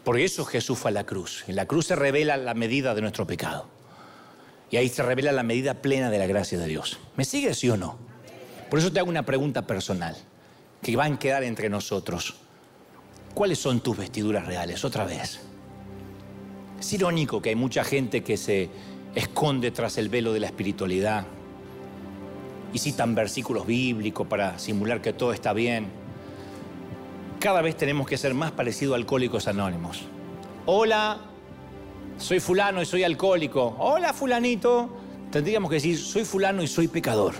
[0.05, 1.45] Por eso Jesús fue a la cruz.
[1.49, 3.67] En la cruz se revela la medida de nuestro pecado.
[4.71, 6.99] Y ahí se revela la medida plena de la gracia de Dios.
[7.17, 7.99] ¿Me sigues, sí o no?
[8.71, 10.17] Por eso te hago una pregunta personal
[10.83, 12.37] que va a quedar entre nosotros.
[13.35, 14.85] ¿Cuáles son tus vestiduras reales?
[14.85, 15.41] Otra vez.
[16.79, 18.71] Es irónico que hay mucha gente que se
[19.15, 21.27] esconde tras el velo de la espiritualidad,
[22.75, 25.87] y citan versículos bíblicos para simular que todo está bien.
[27.39, 30.03] Cada vez tenemos que ser más parecidos a alcohólicos anónimos.
[30.67, 31.21] Hola,
[32.19, 33.77] soy fulano y soy alcohólico.
[33.79, 34.91] Hola, fulanito.
[35.31, 37.35] Tendríamos que decir, soy fulano y soy pecador.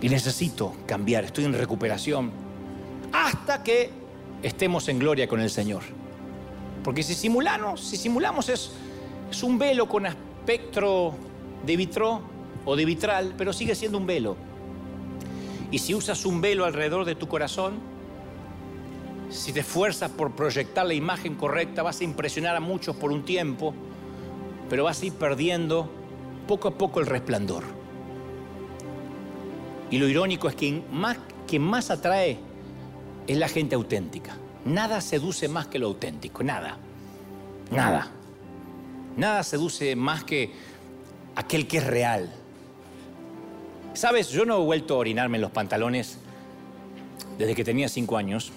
[0.00, 2.30] Y necesito cambiar, estoy en recuperación.
[3.12, 3.90] Hasta que
[4.44, 5.82] estemos en gloria con el Señor.
[6.84, 8.70] Porque si simulamos, si simulamos es,
[9.30, 11.14] es un velo con espectro
[11.66, 12.33] de vitro
[12.64, 14.36] o de vitral, pero sigue siendo un velo.
[15.70, 17.74] Y si usas un velo alrededor de tu corazón,
[19.30, 23.24] si te esfuerzas por proyectar la imagen correcta, vas a impresionar a muchos por un
[23.24, 23.74] tiempo,
[24.70, 25.90] pero vas a ir perdiendo
[26.46, 27.64] poco a poco el resplandor.
[29.90, 32.38] Y lo irónico es que más, quien más atrae
[33.26, 34.36] es la gente auténtica.
[34.64, 36.78] Nada seduce más que lo auténtico, nada.
[37.70, 38.10] Nada.
[39.16, 40.52] Nada seduce más que
[41.36, 42.32] aquel que es real,
[43.94, 46.18] Sabes, yo no he vuelto a orinarme en los pantalones
[47.38, 48.50] desde que tenía cinco años.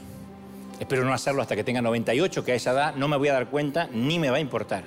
[0.79, 3.33] Espero no hacerlo hasta que tenga 98, que a esa edad no me voy a
[3.33, 4.83] dar cuenta ni me va a importar.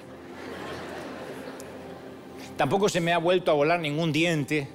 [2.57, 4.69] Tampoco se me ha vuelto a volar ningún diente.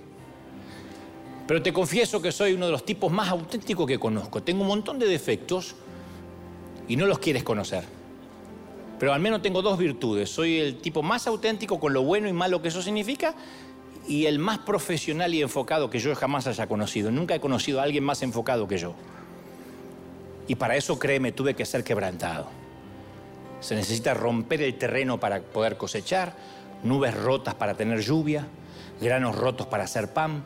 [1.46, 4.42] Pero te confieso que soy uno de los tipos más auténticos que conozco.
[4.42, 5.76] Tengo un montón de defectos
[6.88, 7.84] y no los quieres conocer.
[8.98, 10.30] Pero al menos tengo dos virtudes.
[10.30, 13.36] Soy el tipo más auténtico con lo bueno y malo que eso significa
[14.08, 17.12] y el más profesional y enfocado que yo jamás haya conocido.
[17.12, 18.94] Nunca he conocido a alguien más enfocado que yo.
[20.48, 22.48] Y para eso, créeme, tuve que ser quebrantado.
[23.62, 26.36] Se necesita romper el terreno para poder cosechar,
[26.84, 28.48] nubes rotas para tener lluvia,
[29.02, 30.44] granos rotos para hacer pan,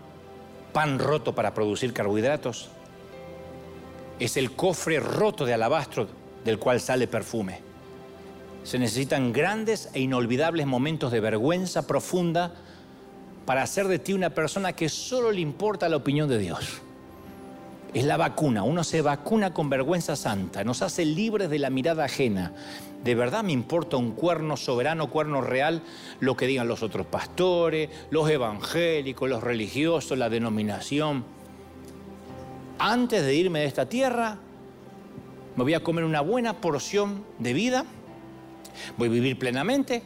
[0.72, 2.70] pan roto para producir carbohidratos.
[4.20, 6.08] Es el cofre roto de alabastro
[6.46, 7.62] del cual sale perfume.
[8.64, 12.54] Se necesitan grandes e inolvidables momentos de vergüenza profunda
[13.50, 16.84] para hacer de ti una persona que solo le importa la opinión de Dios.
[17.96, 22.06] Es la vacuna, uno se vacuna con vergüenza santa, nos hace libres de la mirada
[22.06, 22.54] ajena.
[23.04, 25.82] ¿De verdad me importa un cuerno soberano, cuerno real,
[26.20, 31.26] lo que digan los otros pastores, los evangélicos, los religiosos, la denominación?
[32.78, 34.38] Antes de irme de esta tierra,
[35.56, 37.84] me voy a comer una buena porción de vida,
[38.96, 40.04] voy a vivir plenamente,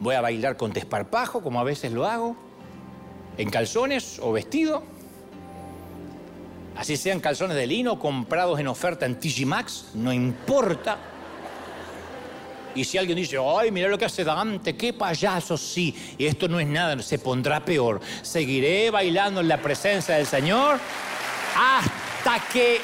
[0.00, 2.34] voy a bailar con desparpajo, como a veces lo hago,
[3.38, 4.82] en calzones o vestido,
[6.76, 10.98] así sean calzones de lino comprados en oferta en TG Max, no importa.
[12.74, 16.48] Y si alguien dice, ay, mira lo que hace Dante, qué payaso, sí, y esto
[16.48, 18.00] no es nada, se pondrá peor.
[18.22, 20.78] Seguiré bailando en la presencia del Señor
[21.54, 22.80] hasta que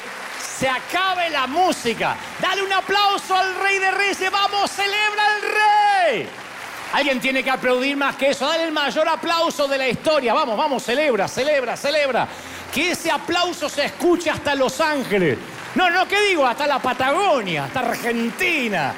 [0.59, 2.17] se acabe la música.
[2.39, 6.48] Dale un aplauso al Rey de Reyes, vamos, celebra al Rey.
[6.91, 8.47] Alguien tiene que aplaudir más que eso.
[8.47, 10.33] Dale el mayor aplauso de la historia.
[10.33, 12.27] Vamos, vamos, celebra, celebra, celebra.
[12.73, 15.37] Que ese aplauso se escuche hasta Los Ángeles.
[15.75, 16.45] No, no, ¿qué digo?
[16.45, 18.93] Hasta la Patagonia, hasta Argentina.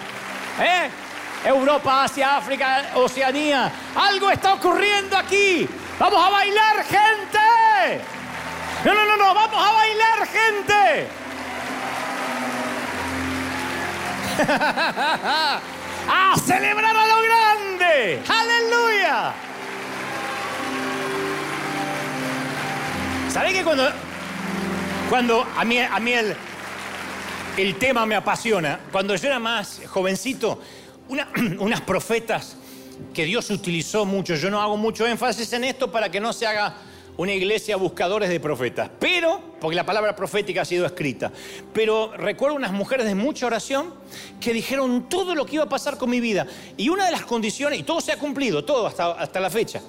[0.60, 0.89] ¿Eh?
[1.44, 3.72] Europa, Asia, África, Oceanía.
[3.96, 5.68] Algo está ocurriendo aquí.
[6.00, 8.02] Vamos a bailar, gente.
[8.86, 11.08] No, no, no, no, vamos a bailar, gente.
[16.10, 17.70] a celebrar a lo grande.
[18.28, 19.34] Aleluya.
[23.30, 23.89] ¿Sabe que cuando,
[25.10, 26.36] cuando a mí, a mí el,
[27.58, 28.80] el tema me apasiona?
[28.92, 30.62] Cuando yo era más jovencito,
[31.60, 32.56] unas profetas
[33.14, 36.48] que Dios utilizó mucho, yo no hago mucho énfasis en esto para que no se
[36.48, 36.76] haga
[37.22, 38.89] una iglesia buscadores de profetas.
[38.99, 41.32] Pero, porque la palabra profética ha sido escrita,
[41.72, 43.93] pero recuerdo unas mujeres de mucha oración
[44.39, 46.47] que dijeron todo lo que iba a pasar con mi vida.
[46.78, 49.82] Y una de las condiciones, y todo se ha cumplido, todo hasta, hasta la fecha,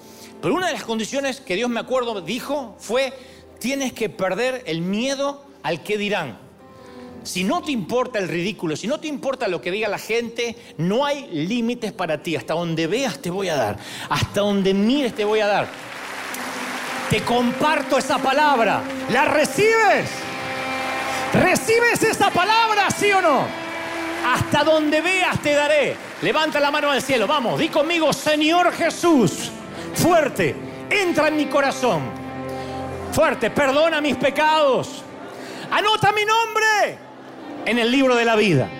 [0.42, 3.14] pero una de las condiciones que Dios me acuerdo dijo fue,
[3.58, 6.38] tienes que perder el miedo al que dirán.
[7.22, 10.54] Si no te importa el ridículo, si no te importa lo que diga la gente,
[10.76, 12.36] no hay límites para ti.
[12.36, 13.78] Hasta donde veas te voy a dar.
[14.10, 15.91] Hasta donde mires te voy a dar.
[17.12, 18.80] Te comparto esa palabra.
[19.10, 20.08] ¿La recibes?
[21.34, 23.46] ¿Recibes esa palabra, sí o no?
[24.34, 25.94] Hasta donde veas te daré.
[26.22, 27.26] Levanta la mano al cielo.
[27.26, 29.50] Vamos, di conmigo, Señor Jesús.
[29.92, 30.56] Fuerte,
[30.88, 32.00] entra en mi corazón.
[33.12, 35.02] Fuerte, perdona mis pecados.
[35.70, 36.96] Anota mi nombre
[37.66, 38.70] en el libro de la vida.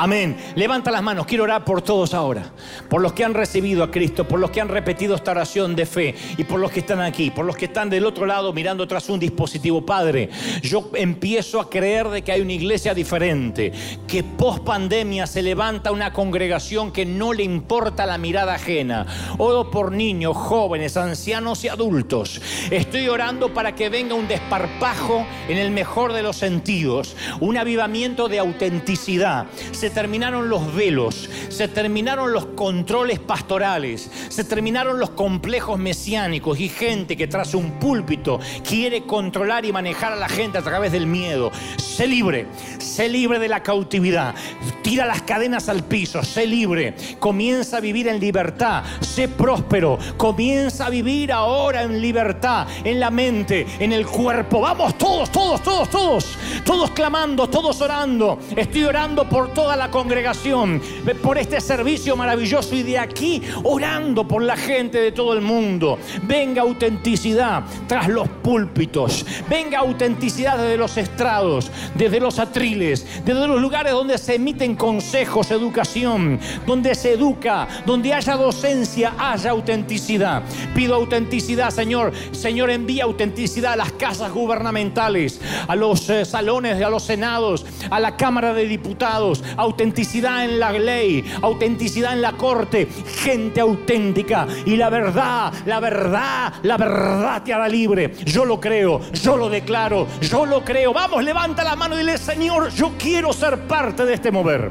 [0.00, 0.36] Amén.
[0.54, 1.26] Levanta las manos.
[1.26, 2.52] Quiero orar por todos ahora.
[2.88, 5.86] Por los que han recibido a Cristo, por los que han repetido esta oración de
[5.86, 8.86] fe y por los que están aquí, por los que están del otro lado mirando
[8.86, 9.84] tras un dispositivo.
[9.84, 10.30] Padre,
[10.62, 13.72] yo empiezo a creer de que hay una iglesia diferente,
[14.06, 19.04] que post pandemia se levanta una congregación que no le importa la mirada ajena.
[19.38, 22.40] Oro por niños, jóvenes, ancianos y adultos.
[22.70, 28.28] Estoy orando para que venga un desparpajo en el mejor de los sentidos, un avivamiento
[28.28, 29.46] de autenticidad.
[29.72, 36.68] Se terminaron los velos, se terminaron los controles pastorales, se terminaron los complejos mesiánicos y
[36.68, 41.06] gente que tras un púlpito quiere controlar y manejar a la gente a través del
[41.06, 41.50] miedo.
[41.76, 42.46] Sé libre,
[42.78, 44.34] sé libre de la cautividad,
[44.82, 50.86] tira las cadenas al piso, sé libre, comienza a vivir en libertad, sé próspero, comienza
[50.86, 54.60] a vivir ahora en libertad, en la mente, en el cuerpo.
[54.60, 58.38] Vamos todos, todos, todos, todos, todos clamando, todos orando.
[58.56, 60.82] Estoy orando por toda la congregación,
[61.22, 65.98] por este servicio maravilloso y de aquí orando por la gente de todo el mundo.
[66.24, 73.60] Venga autenticidad tras los púlpitos, venga autenticidad desde los estrados, desde los atriles, desde los
[73.60, 80.42] lugares donde se emiten consejos, educación, donde se educa, donde haya docencia, haya autenticidad.
[80.74, 82.12] Pido autenticidad, Señor.
[82.32, 88.00] Señor, envía autenticidad a las casas gubernamentales, a los eh, salones, a los senados, a
[88.00, 92.88] la Cámara de Diputados, autenticidad en la ley, autenticidad en la corte,
[93.22, 98.12] gente auténtica y la verdad, la verdad, la verdad te hará libre.
[98.24, 100.92] Yo lo creo, yo lo declaro, yo lo creo.
[100.92, 104.70] Vamos, levanta la mano y dile, Señor, yo quiero ser parte de este mover.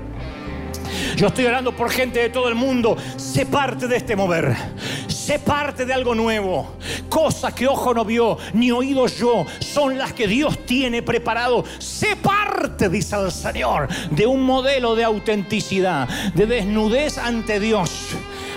[1.18, 2.96] Yo estoy orando por gente de todo el mundo.
[3.16, 4.56] Sé parte de este mover.
[5.08, 6.78] Sé parte de algo nuevo.
[7.10, 11.66] cosas que ojo no vio, ni oído yo, son las que Dios tiene preparado.
[11.80, 17.90] Sé parte, dice el Señor, de un modelo de autenticidad, de desnudez ante Dios.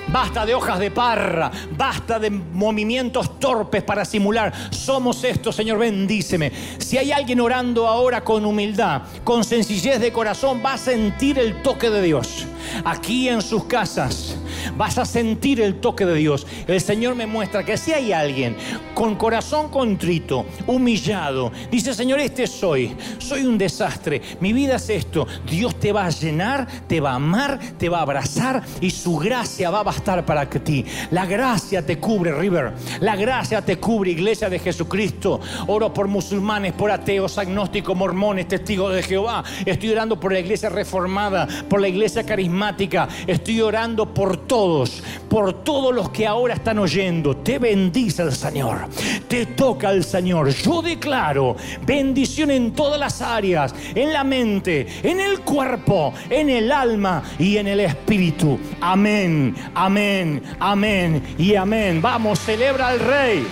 [0.08, 4.52] Basta de hojas de parra, basta de movimientos torpes para simular.
[4.70, 6.52] Somos estos, Señor, bendíceme.
[6.78, 11.62] Si hay alguien orando ahora con humildad, con sencillez de corazón, va a sentir el
[11.62, 12.46] toque de Dios.
[12.84, 14.36] Aquí en sus casas
[14.76, 16.46] vas a sentir el toque de Dios.
[16.66, 18.56] El Señor me muestra que si hay alguien
[18.94, 25.26] con corazón contrito, humillado, dice, Señor, este soy, soy un desastre, mi vida es esto,
[25.48, 29.16] Dios te va a llenar, te va a amar, te va a abrazar y su
[29.16, 30.84] gracia va a bastar para ti.
[31.10, 32.72] La gracia te cubre, River.
[33.00, 35.40] La gracia te cubre, iglesia de Jesucristo.
[35.66, 39.44] Oro por musulmanes, por ateos, agnósticos, mormones, testigos de Jehová.
[39.64, 43.08] Estoy orando por la iglesia reformada, por la iglesia carismática.
[43.26, 47.36] Estoy orando por todos, por todos los que ahora están oyendo.
[47.36, 48.88] Te bendice el Señor.
[49.28, 50.48] Te toca el Señor.
[50.48, 51.54] Yo declaro
[51.86, 57.58] bendición en todas las áreas, en la mente, en el cuerpo, en el alma y
[57.58, 58.58] en el espíritu.
[58.80, 62.02] Amén, amén, amén y amén.
[62.02, 63.46] Vamos, celebra al Rey.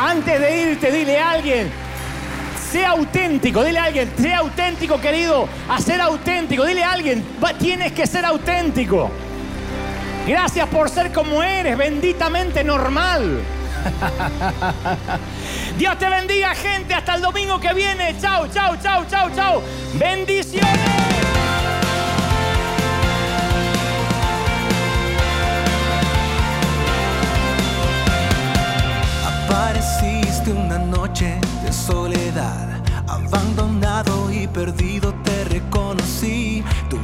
[0.00, 1.70] Antes de irte, dile a alguien,
[2.72, 7.24] sea auténtico, dile a alguien, sea auténtico querido, a ser auténtico, dile a alguien,
[7.60, 9.12] tienes que ser auténtico.
[10.26, 13.42] Gracias por ser como eres, benditamente normal.
[15.78, 16.94] Dios te bendiga, gente.
[16.94, 18.16] Hasta el domingo que viene.
[18.18, 19.62] Chao, chao, chao, chao, chao.
[19.98, 20.64] Bendiciones.
[29.26, 36.63] Apareciste una noche de soledad, abandonado y perdido te reconocí.